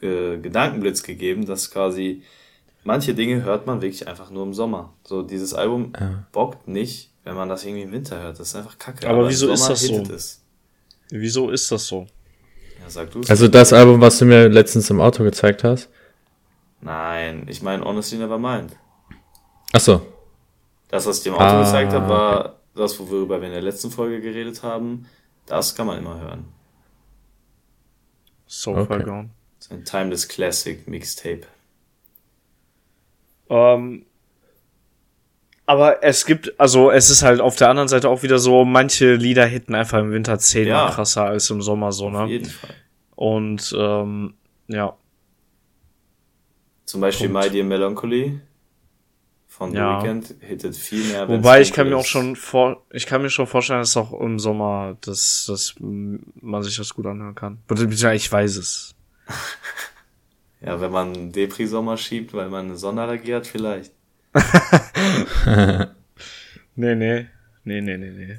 äh, 0.00 0.38
Gedankenblitz 0.38 1.02
gegeben, 1.02 1.46
dass 1.46 1.70
quasi 1.70 2.22
manche 2.84 3.14
Dinge 3.14 3.42
hört 3.42 3.66
man 3.66 3.80
wirklich 3.82 4.06
einfach 4.08 4.30
nur 4.30 4.44
im 4.44 4.54
Sommer. 4.54 4.92
So 5.04 5.22
dieses 5.22 5.54
Album 5.54 5.92
Ja. 5.98 6.24
bockt 6.32 6.68
nicht, 6.68 7.10
wenn 7.24 7.34
man 7.34 7.48
das 7.48 7.64
irgendwie 7.64 7.82
im 7.82 7.92
Winter 7.92 8.20
hört. 8.20 8.38
Das 8.38 8.48
ist 8.48 8.56
einfach 8.56 8.78
kacke. 8.78 9.08
Aber 9.08 9.22
im 9.24 9.28
wieso 9.28 9.50
ist 9.50 9.68
das 9.68 9.82
so? 9.82 10.02
Es. 10.12 10.42
Wieso 11.10 11.50
ist 11.50 11.70
das 11.70 11.86
so? 11.86 12.06
Ja, 12.80 12.90
sag 12.90 13.10
du 13.10 13.20
Also 13.28 13.48
das 13.48 13.72
Album, 13.72 14.00
was 14.00 14.18
du 14.18 14.24
mir 14.26 14.48
letztens 14.48 14.90
im 14.90 15.00
Auto 15.00 15.24
gezeigt 15.24 15.64
hast. 15.64 15.88
Nein, 16.80 17.46
ich 17.48 17.62
meine 17.62 17.84
Honestly 17.84 18.18
Never 18.18 18.38
Mind. 18.38 18.76
Ach 19.72 19.80
so. 19.80 20.06
Das, 20.88 21.06
was 21.06 21.18
ich 21.18 21.24
dir 21.24 21.30
im 21.30 21.36
Auto 21.36 21.44
Ah, 21.56 21.64
gezeigt 21.64 21.92
habe, 21.92 22.08
war 22.08 22.60
das, 22.74 22.98
worüber 23.00 23.40
wir 23.40 23.46
in 23.48 23.54
der 23.54 23.62
letzten 23.62 23.90
Folge 23.90 24.20
geredet 24.20 24.62
haben. 24.62 25.06
Das 25.46 25.74
kann 25.74 25.86
man 25.86 25.98
immer 25.98 26.20
hören. 26.20 26.44
So 28.46 28.76
Okay. 28.76 28.86
far 28.86 29.02
gone. 29.02 29.30
So 29.68 29.74
ein 29.74 29.84
Timeless 29.84 30.28
Classic 30.28 30.86
Mixtape. 30.86 31.42
Ähm, 33.48 34.06
aber 35.66 36.04
es 36.04 36.24
gibt, 36.26 36.58
also 36.60 36.90
es 36.90 37.10
ist 37.10 37.22
halt 37.22 37.40
auf 37.40 37.56
der 37.56 37.68
anderen 37.70 37.88
Seite 37.88 38.08
auch 38.08 38.22
wieder 38.22 38.38
so, 38.38 38.64
manche 38.64 39.14
Lieder 39.14 39.44
hitten 39.46 39.74
einfach 39.74 39.98
im 39.98 40.12
Winter 40.12 40.38
zehnmal 40.38 40.88
Ja. 40.88 40.90
krasser 40.94 41.24
als 41.24 41.50
im 41.50 41.62
Sommer 41.62 41.90
so, 41.92 42.06
Auf 42.06 42.12
ne? 42.12 42.26
jeden 42.26 42.46
Fall. 42.48 42.74
Und 43.16 43.74
ähm, 43.76 44.34
ja, 44.68 44.96
Zum 46.84 47.00
Beispiel 47.00 47.28
Punkt. 47.28 47.46
My 47.46 47.50
Dear 47.50 47.64
Melancholy 47.64 48.40
von 49.48 49.70
The 49.72 49.76
Ja. 49.78 50.02
Weeknd 50.04 50.34
hittet 50.40 50.76
viel 50.76 51.02
mehr. 51.04 51.28
wobei 51.28 51.60
ich 51.60 51.72
kann 51.72 51.88
mir 51.88 51.96
auch 51.96 52.04
schon 52.04 52.36
vor, 52.36 52.84
ich 52.92 53.06
kann 53.06 53.22
mir 53.22 53.30
schon 53.30 53.46
vorstellen, 53.48 53.80
dass 53.80 53.96
auch 53.96 54.12
im 54.20 54.38
Sommer, 54.38 54.96
dass, 55.00 55.46
dass 55.48 55.74
man 55.80 56.62
sich 56.62 56.76
das 56.76 56.94
gut 56.94 57.06
anhören 57.06 57.34
kann. 57.34 57.58
Ich 58.14 58.30
weiß 58.30 58.56
es. 58.56 58.95
Ja, 60.62 60.80
wenn 60.80 60.90
man 60.90 61.14
einen 61.14 61.32
Depri-Sommer 61.32 61.98
schiebt, 61.98 62.32
weil 62.32 62.48
man 62.48 62.64
eine 62.64 62.76
Sonnenallergie 62.76 63.34
hat, 63.34 63.46
vielleicht. 63.46 63.92
Nee, 66.78 66.94
nee, 66.94 67.26
nee, 67.64 67.80
nee, 67.80 67.96
nee, 67.96 68.10
nee. 68.10 68.38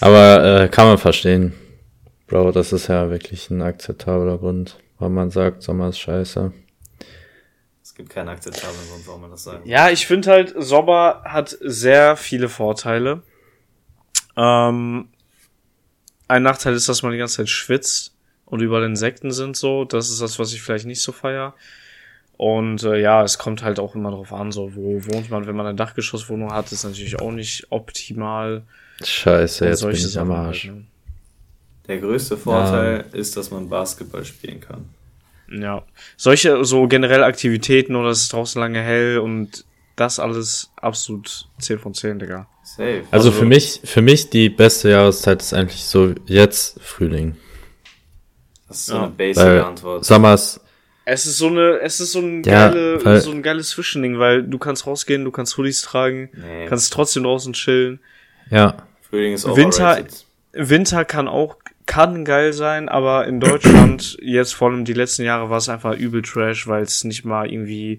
Aber 0.00 0.62
äh, 0.62 0.68
kann 0.68 0.86
man 0.86 0.96
verstehen. 0.96 1.54
Bro, 2.28 2.52
das 2.52 2.72
ist 2.72 2.86
ja 2.86 3.10
wirklich 3.10 3.50
ein 3.50 3.60
akzeptabler 3.60 4.38
Grund, 4.38 4.78
warum 4.98 5.14
man 5.14 5.30
sagt, 5.30 5.64
Sommer 5.64 5.88
ist 5.88 5.98
scheiße. 5.98 6.52
Es 7.82 7.94
gibt 7.96 8.10
keinen 8.10 8.28
akzeptablen 8.28 8.88
Grund, 8.88 9.06
warum 9.08 9.22
man 9.22 9.32
das 9.32 9.42
sagen 9.42 9.68
Ja, 9.68 9.90
ich 9.90 10.06
finde 10.06 10.30
halt, 10.30 10.54
Sommer 10.56 11.22
hat 11.24 11.58
sehr 11.60 12.16
viele 12.16 12.48
Vorteile. 12.48 13.24
Ähm, 14.36 15.08
ein 16.28 16.42
Nachteil 16.44 16.74
ist, 16.74 16.88
dass 16.88 17.02
man 17.02 17.10
die 17.10 17.18
ganze 17.18 17.38
Zeit 17.38 17.48
schwitzt 17.48 18.14
und 18.50 18.60
überall 18.60 18.84
Insekten 18.84 19.30
sind 19.30 19.56
so. 19.56 19.84
Das 19.84 20.10
ist 20.10 20.20
das, 20.20 20.38
was 20.38 20.52
ich 20.52 20.60
vielleicht 20.60 20.86
nicht 20.86 21.00
so 21.00 21.12
feier. 21.12 21.54
Und 22.36 22.82
äh, 22.84 23.00
ja, 23.00 23.22
es 23.22 23.38
kommt 23.38 23.62
halt 23.62 23.78
auch 23.78 23.94
immer 23.94 24.10
drauf 24.10 24.32
an, 24.32 24.50
so 24.50 24.74
wo 24.74 25.04
wohnt 25.12 25.30
man, 25.30 25.46
wenn 25.46 25.56
man 25.56 25.66
eine 25.66 25.76
Dachgeschosswohnung 25.76 26.52
hat, 26.52 26.72
ist 26.72 26.84
natürlich 26.84 27.20
auch 27.20 27.32
nicht 27.32 27.66
optimal. 27.70 28.62
Scheiße, 29.04 29.66
jetzt 29.66 29.80
bin 29.80 29.92
solche 29.94 30.08
ich 30.08 30.18
am 30.18 30.28
Sachen 30.28 30.46
Arsch. 30.46 30.64
halt, 30.64 30.74
ne? 30.76 30.84
Der 31.86 31.98
größte 31.98 32.36
Vorteil 32.36 33.04
ist, 33.12 33.36
dass 33.36 33.50
man 33.50 33.68
Basketball 33.68 34.24
spielen 34.24 34.60
kann. 34.60 34.86
Ja. 35.50 35.82
Solche, 36.16 36.64
so 36.64 36.86
generell 36.86 37.24
Aktivitäten 37.24 37.96
oder 37.96 38.10
es 38.10 38.22
ist 38.22 38.32
draußen 38.32 38.60
lange 38.60 38.80
hell 38.80 39.18
und 39.18 39.64
das 39.96 40.18
alles 40.18 40.70
absolut 40.76 41.46
10 41.58 41.78
von 41.78 41.92
10, 41.92 42.20
Digga. 42.20 42.46
Safe. 42.62 43.02
Also, 43.10 43.32
für 43.32 43.44
mich, 43.44 43.80
für 43.84 44.00
mich 44.00 44.30
die 44.30 44.48
beste 44.48 44.90
Jahreszeit 44.90 45.42
ist 45.42 45.52
eigentlich 45.52 45.84
so 45.84 46.14
jetzt 46.26 46.80
Frühling. 46.80 47.36
Das 48.70 48.78
ist 48.78 48.86
so 48.86 48.94
Ja. 48.94 49.02
eine 49.02 49.10
basic 49.10 49.44
Weil 49.44 49.60
Antwort. 49.62 50.04
Sommers, 50.04 50.60
Es 51.04 51.26
ist 51.26 51.38
so 51.38 51.48
eine, 51.48 51.80
es 51.80 51.98
ist 51.98 52.12
so 52.12 52.20
ein 52.20 52.42
Ja, 52.44 52.68
geile, 52.68 53.04
weil- 53.04 53.20
so 53.20 53.32
ein 53.32 53.42
geiles 53.42 53.70
Zwischending, 53.70 54.18
weil 54.20 54.44
du 54.44 54.58
kannst 54.58 54.86
rausgehen, 54.86 55.24
du 55.24 55.32
kannst 55.32 55.58
Hoodies 55.58 55.82
tragen, 55.82 56.30
Nee, 56.34 56.66
kannst 56.68 56.92
trotzdem 56.92 57.24
draußen 57.24 57.52
chillen. 57.52 57.98
ja. 58.50 58.76
Frühling 59.08 59.32
ist 59.32 59.44
Winter- 59.44 59.90
overrated. 59.90 60.24
Winter 60.52 61.04
kann 61.04 61.26
auch, 61.26 61.56
kann 61.86 62.24
geil 62.24 62.52
sein, 62.52 62.88
aber 62.88 63.26
in 63.26 63.40
Deutschland 63.40 64.18
jetzt 64.22 64.54
vor 64.54 64.70
allem 64.70 64.84
die 64.84 64.92
letzten 64.92 65.24
Jahre 65.24 65.50
war 65.50 65.58
es 65.58 65.68
einfach 65.68 65.96
übel 65.96 66.22
Trash, 66.22 66.68
weil 66.68 66.82
es 66.84 67.02
nicht 67.02 67.24
mal 67.24 67.50
irgendwie 67.50 67.98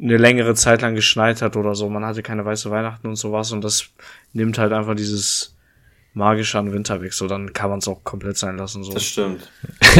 eine 0.00 0.16
längere 0.18 0.54
Zeit 0.54 0.82
lang 0.82 0.94
geschneit 0.94 1.42
hat 1.42 1.56
oder 1.56 1.74
so. 1.74 1.88
Man 1.88 2.04
hatte 2.04 2.22
keine 2.22 2.44
weiße 2.44 2.70
Weihnachten 2.70 3.08
und 3.08 3.16
sowas 3.16 3.50
und 3.50 3.64
das 3.64 3.86
nimmt 4.32 4.58
halt 4.58 4.72
einfach 4.72 4.94
dieses 4.94 5.55
magische 6.16 6.58
an 6.58 6.72
Winter 6.72 7.02
weg. 7.02 7.12
So, 7.12 7.28
dann 7.28 7.52
kann 7.52 7.70
man 7.70 7.78
es 7.78 7.88
auch 7.88 8.02
komplett 8.02 8.38
sein 8.38 8.56
lassen. 8.56 8.82
So. 8.82 8.92
Das 8.92 9.04
stimmt. 9.04 9.50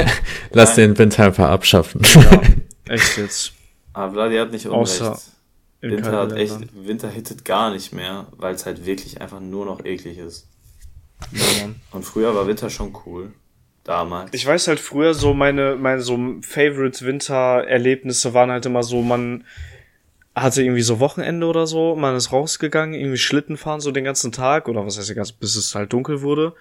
Lass 0.52 0.76
Nein. 0.76 0.90
den 0.90 0.98
Winter 0.98 1.24
einfach 1.24 1.50
abschaffen. 1.50 2.00
Ja, 2.14 2.42
echt 2.94 3.18
jetzt. 3.18 3.52
Aber 3.92 4.14
Vladi 4.14 4.36
hat 4.36 4.50
nicht 4.50 4.66
unrecht. 4.66 5.02
Außer 5.02 5.18
in 5.82 5.90
Winter 5.90 6.12
hat 6.12 6.32
echt. 6.32 6.56
Winter 6.74 7.10
hittet 7.10 7.44
gar 7.44 7.70
nicht 7.70 7.92
mehr, 7.92 8.26
weil 8.36 8.54
es 8.54 8.64
halt 8.64 8.86
wirklich 8.86 9.20
einfach 9.20 9.40
nur 9.40 9.66
noch 9.66 9.84
eklig 9.84 10.18
ist. 10.18 10.48
Ja. 11.32 11.68
Und 11.92 12.04
früher 12.04 12.34
war 12.34 12.46
Winter 12.46 12.70
schon 12.70 12.96
cool. 13.04 13.32
Damals. 13.84 14.30
Ich 14.32 14.44
weiß 14.44 14.66
halt 14.66 14.80
früher 14.80 15.14
so 15.14 15.32
meine, 15.32 15.76
meine 15.76 16.00
so 16.00 16.18
Favorite 16.40 17.04
Wintererlebnisse 17.06 18.34
waren 18.34 18.50
halt 18.50 18.66
immer 18.66 18.82
so, 18.82 19.00
man 19.00 19.44
hatte 20.36 20.62
irgendwie 20.62 20.82
so 20.82 21.00
Wochenende 21.00 21.46
oder 21.46 21.66
so, 21.66 21.96
man 21.96 22.14
ist 22.14 22.30
rausgegangen, 22.30 22.94
irgendwie 22.94 23.16
Schlitten 23.16 23.56
fahren 23.56 23.80
so 23.80 23.90
den 23.90 24.04
ganzen 24.04 24.32
Tag 24.32 24.68
oder 24.68 24.84
was 24.84 24.98
heißt 24.98 25.08
den 25.08 25.16
ganzen, 25.16 25.36
bis 25.40 25.56
es 25.56 25.74
halt 25.74 25.92
dunkel 25.92 26.20
wurde. 26.22 26.54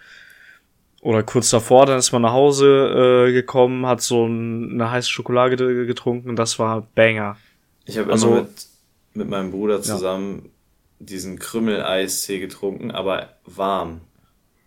Oder 1.01 1.21
kurz 1.23 1.49
davor, 1.51 1.86
dann 1.86 1.99
ist 1.99 2.11
man 2.13 2.21
nach 2.23 2.32
Hause 2.32 3.28
äh, 3.28 3.32
gekommen, 3.34 3.86
hat 3.86 4.01
so 4.01 4.26
ein, 4.26 4.71
eine 4.71 4.89
heiße 4.89 5.09
Schokolade 5.09 5.86
getrunken 5.86 6.30
und 6.30 6.36
das 6.38 6.57
war 6.57 6.88
Banger. 6.95 7.38
Ich 7.86 7.97
habe 7.97 8.11
Also- 8.11 8.28
immer 8.30 8.41
mit, 8.43 8.67
mit 9.13 9.30
meinem 9.30 9.51
Bruder 9.51 9.82
zusammen 9.82 10.49
diesen 10.99 11.38
Krümmel-Eistee 11.38 12.39
getrunken, 12.39 12.89
aber 12.91 13.30
warm. 13.45 14.01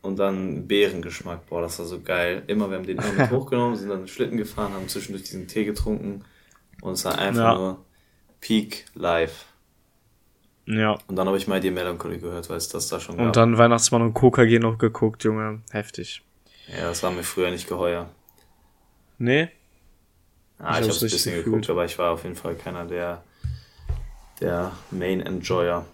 Und 0.03 0.19
dann 0.19 0.69
Beerengeschmack. 0.69 1.47
Boah, 1.49 1.63
das 1.63 1.79
war 1.81 1.87
so 1.87 2.01
geil. 2.01 2.43
Immer, 2.47 2.71
wir 2.71 2.77
haben 2.77 2.87
den 2.87 2.99
immer 2.99 3.13
mit 3.13 3.31
hochgenommen, 3.33 3.75
sind 3.77 3.89
dann 3.89 4.07
Schlitten 4.07 4.37
gefahren, 4.37 4.73
haben 4.75 4.87
zwischendurch 4.87 5.25
diesen 5.25 5.49
Tee 5.49 5.65
getrunken. 5.65 6.23
Und 6.83 6.93
es 6.93 7.05
war 7.05 7.19
einfach 7.19 7.43
Ja. 7.43 7.55
nur 7.59 7.85
Peak 8.41 8.87
Live. 8.95 9.47
Ja. 10.67 10.99
Und 11.07 11.17
dann 11.17 11.27
habe 11.27 11.39
ich 11.39 11.49
mal 11.49 11.61
die 11.61 11.71
Melancholy 11.71 12.19
gehört, 12.19 12.51
weil 12.51 12.59
es 12.59 12.69
das 12.69 12.89
da 12.89 13.01
schon 13.01 13.17
gab. 13.17 13.27
Und 13.27 13.37
dann 13.37 13.57
Weihnachtsmann 13.57 14.03
und 14.03 14.15
KKG 14.15 14.59
noch 14.59 14.77
geguckt, 14.79 15.25
Junge. 15.25 15.63
Heftig. 15.71 16.23
ja, 16.69 16.89
das 16.89 17.03
war 17.03 17.11
mir 17.11 17.23
früher 17.23 17.51
nicht 17.51 17.67
geheuer. 17.69 18.09
Nee? 19.17 19.49
Ah, 20.59 20.79
Ich 20.79 20.87
ich, 20.87 20.89
hab's 20.89 20.97
habe 20.97 21.07
ein 21.07 21.11
bisschen 21.11 21.33
gefühlt. 21.33 21.45
geguckt, 21.47 21.71
aber 21.71 21.85
ich 21.85 21.99
war 21.99 22.11
auf 22.13 22.25
jeden 22.25 22.37
Fall 22.37 22.55
keiner 22.55 22.85
der, 22.85 23.23
der 24.41 24.73
Main 24.91 25.21
Enjoyer. 25.21 25.87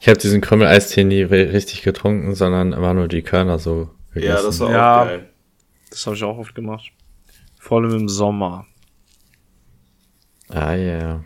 Ich 0.00 0.08
habe 0.08 0.18
diesen 0.18 0.40
Krümmel-Eistee 0.40 1.04
nie 1.04 1.24
ri- 1.24 1.52
richtig 1.52 1.82
getrunken, 1.82 2.34
sondern 2.34 2.72
immer 2.72 2.94
nur 2.94 3.08
die 3.08 3.22
Körner 3.22 3.58
so 3.58 3.90
gegessen. 4.14 4.36
Ja, 4.36 4.42
das 4.42 4.60
war 4.60 4.70
Ja. 4.70 5.00
auch 5.02 5.06
geil. 5.06 5.28
Das 5.90 6.06
habe 6.06 6.16
ich 6.16 6.22
auch 6.24 6.38
oft 6.38 6.54
gemacht. 6.54 6.90
Vor 7.58 7.78
allem 7.78 7.90
im 7.94 8.08
Sommer. 8.08 8.66
Ah, 10.52 10.74
ja. 10.74 10.76
Yeah. 10.76 11.24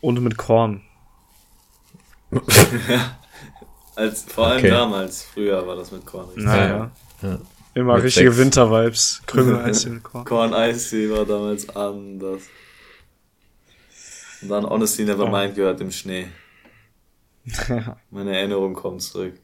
Und 0.00 0.20
mit 0.22 0.36
Korn. 0.36 0.82
Als, 3.94 4.24
vor 4.24 4.46
allem 4.48 4.58
Okay. 4.58 4.70
damals, 4.70 5.22
früher 5.22 5.66
war 5.66 5.76
das 5.76 5.90
mit 5.90 6.04
Korn. 6.04 6.26
richtig. 6.26 6.44
Naja. 6.44 6.90
Ja. 7.22 7.38
Immer 7.74 7.94
Mit 7.96 8.04
richtige. 8.04 8.36
Winter-Vibes. 8.36 9.22
Krümel-Eis 9.26 9.86
mit 9.86 10.02
Korn. 10.02 10.24
Korn 10.24 10.54
Eistee 10.54 11.10
war 11.10 11.24
damals 11.24 11.68
anders. 11.74 12.42
Und 14.42 14.48
dann 14.48 14.66
Honestly 14.66 15.04
Nevermind 15.04 15.52
Oh. 15.52 15.56
gehört 15.56 15.80
im 15.80 15.90
Schnee. 15.90 16.28
Meine 18.10 18.36
Erinnerung 18.36 18.74
kommt 18.74 19.02
zurück. 19.02 19.34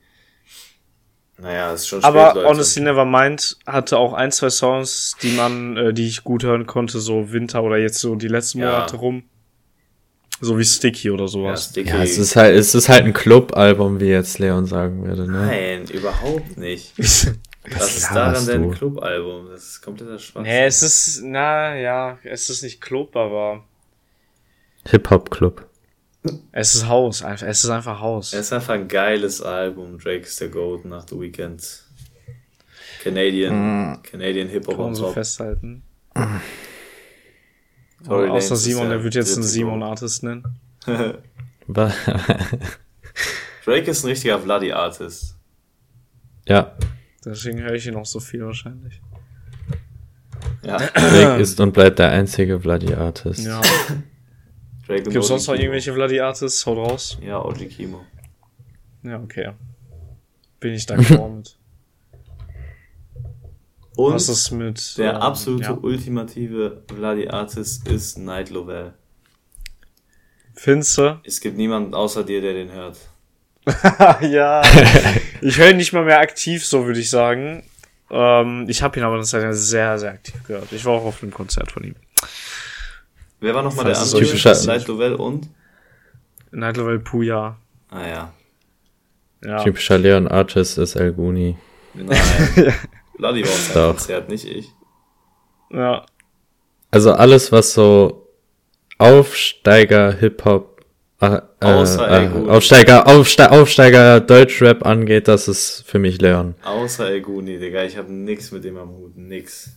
Naja, 1.42 1.72
ist 1.72 1.88
schon 1.88 2.00
spät, 2.00 2.08
Aber 2.08 2.34
Leute. 2.34 2.48
Honestly 2.48 2.82
Nevermind 2.82 3.56
hatte 3.66 3.98
auch 3.98 4.12
ein, 4.12 4.30
zwei 4.30 4.48
Songs, 4.48 5.16
die 5.22 5.32
man, 5.32 5.76
äh, 5.76 5.92
die 5.92 6.06
ich 6.06 6.22
gut 6.22 6.44
hören 6.44 6.66
konnte, 6.66 7.00
so 7.00 7.32
Winter 7.32 7.62
oder 7.64 7.78
jetzt 7.78 7.98
so 7.98 8.14
die 8.14 8.28
letzten 8.28 8.60
Ja. 8.60 8.70
Monate 8.70 8.96
rum. 8.96 9.24
So 10.40 10.58
wie 10.58 10.64
Sticky 10.64 11.10
oder 11.10 11.24
ja, 11.24 11.28
sowas. 11.28 11.64
Sticky. 11.70 11.90
ja, 11.90 12.02
es 12.02 12.16
ist 12.18 12.36
halt, 12.36 12.56
es 12.56 12.74
ist 12.74 12.88
halt 12.88 13.04
ein 13.04 13.12
Club-Album, 13.12 14.00
wie 14.00 14.06
jetzt 14.06 14.38
Leon 14.38 14.66
sagen 14.66 15.04
würde, 15.04 15.30
ne? 15.30 15.46
Nein, 15.46 15.84
überhaupt 15.92 16.56
nicht. 16.58 16.92
Was 16.98 17.78
Das 17.78 17.96
ist 17.96 18.10
daran 18.10 18.46
dein 18.46 18.62
du? 18.64 18.70
Clubalbum. 18.70 19.48
Das 19.50 19.62
ist 19.64 19.82
kompletter 19.82 20.18
Schwachsinn. 20.18 20.42
nee, 20.42 20.64
es 20.64 20.82
ist, 20.82 21.22
na 21.24 21.76
ja, 21.76 22.18
es 22.24 22.50
ist 22.50 22.62
nicht 22.62 22.80
Club, 22.80 23.14
aber 23.16 23.64
Hip-Hop-Club. 24.88 25.64
Es 26.52 26.74
ist 26.74 26.88
Haus. 26.88 27.22
einfach- 27.22 27.46
Es 27.46 27.64
ist 27.64 27.70
einfach 27.70 28.00
Haus. 28.00 28.32
Es 28.32 28.40
ist 28.46 28.52
einfach 28.52 28.74
ein 28.74 28.88
geiles 28.88 29.40
Album. 29.42 29.98
Drake 29.98 30.20
ist 30.22 30.40
der 30.40 30.48
Goat 30.48 30.84
nach 30.84 31.06
The 31.08 31.18
Weeknd. 31.20 31.82
Canadian, 33.02 34.00
Canadian 34.04 34.48
Hip-Hop 34.48 34.76
Kann 34.76 34.84
man 34.84 34.94
so 34.94 35.10
festhalten. 35.10 35.82
Tory 38.04 38.26
Lanez 38.28 38.44
Außer 38.44 38.56
Simon, 38.56 38.90
der 38.90 39.02
wird 39.02 39.14
jetzt 39.14 39.28
einen 39.32 39.36
dritte 39.42 39.48
Simon-Artist 39.52 40.22
nennen. 40.22 40.44
Drake 43.64 43.90
ist 43.90 44.04
ein 44.04 44.08
richtiger 44.08 44.38
Vladi-Artist. 44.40 45.36
ja, 46.48 46.76
Deswegen 47.24 47.60
höre 47.60 47.74
ich 47.74 47.86
ihn 47.86 47.94
auch 47.96 48.06
so 48.06 48.18
viel 48.18 48.44
wahrscheinlich. 48.44 49.00
Ja. 50.64 50.76
Drake 50.78 51.40
ist 51.40 51.60
und 51.60 51.72
bleibt 51.72 51.98
der 52.00 52.10
einzige 52.10 52.58
Bloody-Artist. 52.58 53.44
Ja. 53.44 53.60
Drake 54.86 55.02
Gibt 55.04 55.16
es 55.16 55.28
sonst 55.28 55.46
noch 55.46 55.54
irgendwelche 55.54 55.92
Vladi-Artists? 55.92 56.66
Haut 56.66 56.78
raus. 56.78 57.18
Ja, 57.22 57.44
OG 57.44 57.68
Kimo. 57.68 58.04
Ja, 59.02 59.20
okay. 59.20 59.52
Bin 60.60 60.74
ich 60.74 60.84
d'accord 60.84 61.36
mit. 61.36 61.56
Und 63.96 64.14
Was 64.14 64.28
ist 64.28 64.50
mit. 64.52 64.96
der 64.98 65.14
ähm, 65.14 65.20
absolute 65.20 65.64
Ja. 65.64 65.78
ultimative 65.80 66.82
Vladi-Artist 66.88 67.88
ist 67.88 68.18
Night 68.18 68.50
Lovell. 68.50 68.94
Finze? 70.54 71.20
Es 71.24 71.40
gibt 71.40 71.56
niemanden 71.56 71.94
außer 71.94 72.24
dir, 72.24 72.40
der 72.40 72.54
den 72.54 72.72
hört. 72.72 72.96
ja. 74.22 74.62
ich 75.40 75.58
höre 75.58 75.70
ihn 75.70 75.76
nicht 75.76 75.92
mal 75.92 76.04
mehr 76.04 76.20
aktiv, 76.20 76.66
so 76.66 76.86
würde 76.86 77.00
ich 77.00 77.10
sagen. 77.10 77.62
Ähm, 78.10 78.66
ich 78.68 78.82
habe 78.82 78.98
ihn 78.98 79.04
aber 79.04 79.18
ja 79.18 79.52
sehr, 79.52 79.98
sehr 79.98 80.12
aktiv 80.12 80.42
gehört. 80.44 80.72
Ich 80.72 80.84
war 80.84 80.94
auch 80.94 81.04
auf 81.04 81.22
einem 81.22 81.32
Konzert 81.32 81.70
von 81.70 81.84
ihm. 81.84 81.94
Wer 83.42 83.54
war 83.54 83.62
nochmal 83.62 83.84
der 83.86 83.98
andere? 83.98 84.20
typischer- 84.20 84.66
Night 84.66 84.86
Lovell 84.88 85.14
und? 85.14 85.48
Night 86.52 86.76
Level 86.76 86.98
Puya. 87.00 87.56
Ah 87.90 88.06
ja. 88.08 88.32
Ja. 89.44 89.62
Typischer 89.62 89.98
Leon-Artist 89.98 90.78
ist 90.78 90.94
El 90.94 91.12
Guni. 91.12 91.56
Nein. 91.94 92.16
Vladi 93.16 93.42
war 93.42 93.50
auf 93.50 93.58
seinem. 93.58 93.86
Konzert, 93.90 94.28
nicht 94.28 94.44
ich. 94.46 94.68
ja. 95.70 96.06
Also 96.90 97.12
alles, 97.12 97.50
was 97.52 97.72
so 97.72 98.28
Aufsteiger, 98.98 100.12
Hip-Hop, 100.12 100.84
äh, 101.20 101.40
Außer 101.60 102.08
El 102.08 102.24
äh, 102.24 102.28
Guni. 102.28 102.48
Aufsteiger, 102.50 103.06
Aufste 103.08 103.50
Aufsteiger, 103.50 104.20
Deutschrap 104.20 104.84
angeht, 104.86 105.26
das 105.26 105.48
ist 105.48 105.84
für 105.86 105.98
mich 105.98 106.20
Leon. 106.20 106.54
Außer 106.64 107.08
El 107.10 107.20
Guni, 107.22 107.58
Digga. 107.58 107.82
Ich 107.84 107.96
habe 107.96 108.12
nix 108.12 108.52
mit 108.52 108.62
dem 108.64 108.76
am 108.76 108.90
Hut. 108.90 109.16
Nix. 109.16 109.70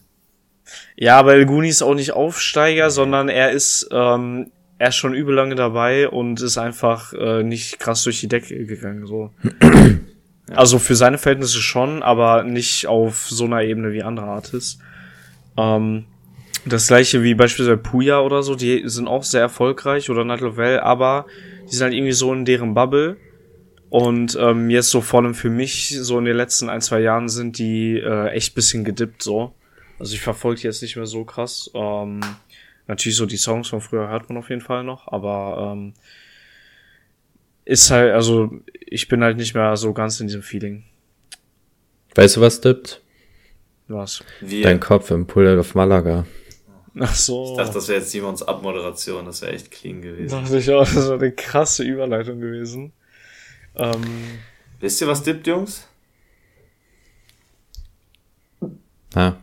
Ja, 0.96 1.18
aber 1.18 1.34
El 1.34 1.46
Guni 1.46 1.70
ist 1.70 1.82
auch 1.82 1.96
nicht 1.96 2.14
Aufsteiger, 2.14 2.90
sondern 2.90 3.30
er 3.30 3.52
ist, 3.52 3.88
ähm, 3.92 4.52
er 4.78 4.90
ist 4.90 4.96
schon 4.96 5.14
übel 5.14 5.36
lange 5.36 5.56
dabei 5.56 6.10
und 6.10 6.42
ist 6.42 6.58
einfach 6.58 7.14
äh, 7.14 7.44
nicht 7.44 7.80
krass 7.80 8.04
durch 8.04 8.20
die 8.20 8.28
Decke 8.28 8.66
gegangen. 8.66 9.06
So. 9.06 9.32
Also 10.54 10.78
für 10.78 10.96
seine 10.96 11.18
Verhältnisse 11.18 11.60
schon, 11.60 12.04
aber 12.04 12.44
nicht 12.44 12.86
auf 12.86 13.28
so 13.28 13.46
einer 13.46 13.64
Ebene 13.64 13.94
wie 13.94 14.04
andere 14.04 14.28
Artists. 14.28 14.78
Ähm, 15.58 16.06
das 16.66 16.88
gleiche 16.88 17.24
wie 17.24 17.34
beispielsweise 17.34 17.78
Puya 17.78 18.20
oder 18.20 18.44
so, 18.44 18.56
die 18.56 18.84
sind 18.86 19.08
auch 19.08 19.24
sehr 19.24 19.42
erfolgreich 19.42 20.10
oder 20.10 20.24
Night 20.24 20.42
Lovell, 20.42 20.80
aber 20.80 21.26
die 21.70 21.76
sind 21.76 21.86
halt 21.86 21.94
irgendwie 21.94 22.12
so 22.12 22.34
in 22.34 22.46
deren 22.46 22.74
Bubble. 22.74 23.18
Und 23.90 24.38
ähm, 24.40 24.70
jetzt 24.70 24.90
so 24.90 25.02
vor 25.02 25.22
allem 25.22 25.36
für 25.36 25.50
mich, 25.50 25.98
so 26.00 26.20
in 26.20 26.26
den 26.26 26.36
letzten 26.36 26.70
ein, 26.70 26.82
zwei 26.82 27.00
Jahren 27.00 27.30
sind 27.30 27.58
die 27.58 27.98
äh, 27.98 28.30
echt 28.30 28.56
bisschen 28.56 28.84
gedippt 28.84 29.24
so. 29.24 29.54
Also 30.00 30.14
ich 30.16 30.22
verfolge 30.22 30.62
die 30.62 30.68
jetzt 30.68 30.82
nicht 30.82 30.96
mehr 30.96 31.06
so 31.06 31.24
krass. 31.24 31.70
Ähm, 31.74 32.22
natürlich 32.88 33.18
so 33.18 33.26
die 33.26 33.38
Songs 33.38 33.70
von 33.70 33.82
früher 33.82 34.10
hört 34.10 34.30
man 34.30 34.38
auf 34.38 34.50
jeden 34.50 34.62
Fall 34.62 34.84
noch, 34.84 35.08
aber 35.08 35.74
ähm, 35.74 35.94
ist 37.64 37.90
halt, 37.92 38.14
also 38.14 38.52
ich 38.86 39.08
bin 39.08 39.24
halt 39.24 39.38
nicht 39.38 39.56
mehr 39.56 39.76
so 39.78 39.94
ganz 39.94 40.20
in 40.20 40.28
diesem 40.28 40.44
Feeling. 40.44 40.84
Weißt 42.16 42.38
du, 42.38 42.42
was 42.42 42.62
dippt? 42.62 43.02
Was? 43.88 44.24
Wir. 44.42 44.64
Dein 44.64 44.80
Kopf 44.80 45.12
im 45.12 45.28
Pool 45.28 45.60
auf 45.60 45.76
Malaga. 45.76 46.26
Ach 46.98 47.14
so. 47.14 47.52
Ich 47.52 47.58
dachte, 47.58 47.74
das 47.74 47.88
wäre 47.88 48.00
jetzt 48.00 48.12
Simons 48.12 48.42
Abmoderation. 48.42 49.26
Das 49.26 49.42
wäre 49.42 49.52
echt 49.52 49.70
clean 49.70 50.02
gewesen. 50.02 50.30
dachte 50.30 50.58
ich 50.58 50.72
auch, 50.72 50.86
das 50.86 51.08
war 51.10 51.16
eine 51.16 51.32
krasse 51.32 51.84
Überleitung 51.84 52.40
gewesen. 52.40 52.94
Ähm, 53.76 54.40
Wisst 54.80 55.02
ihr, 55.02 55.08
was 55.08 55.24
dippt, 55.24 55.46
Jungs? 55.48 55.88
Ja. 59.14 59.38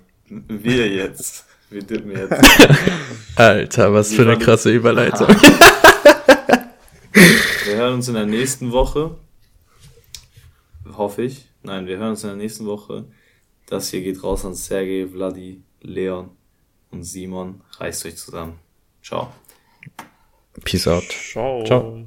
Wir 0.48 0.88
jetzt. 0.88 1.44
Wir 1.68 1.82
dippen 1.82 2.10
jetzt. 2.12 2.32
Alter, 3.36 3.92
was 3.92 4.14
für 4.14 4.22
eine 4.22 4.38
krasse 4.38 4.70
Überleitung. 4.70 5.28
Wir 7.64 7.76
hören 7.76 7.94
uns 7.94 8.08
in 8.08 8.14
der 8.14 8.26
nächsten 8.26 8.72
Woche. 8.72 9.16
Hoffe 10.96 11.22
ich. 11.22 11.48
Nein, 11.62 11.86
wir 11.86 11.96
hören 11.98 12.10
uns 12.10 12.22
in 12.24 12.30
der 12.30 12.36
nächsten 12.36 12.66
Woche. 12.66 13.04
Das 13.66 13.88
hier 13.88 14.02
geht 14.02 14.22
raus 14.22 14.44
an 14.44 14.54
Sergej, 14.54 15.08
Vladi, 15.08 15.62
Leon 15.80 16.30
und 16.90 17.04
Simon. 17.04 17.62
Reißt 17.78 18.04
euch 18.06 18.16
zusammen. 18.16 18.58
Ciao. 19.02 19.32
Peace 20.64 20.86
out. 20.88 21.04
ciao. 21.04 21.64
Ciao. 21.64 22.06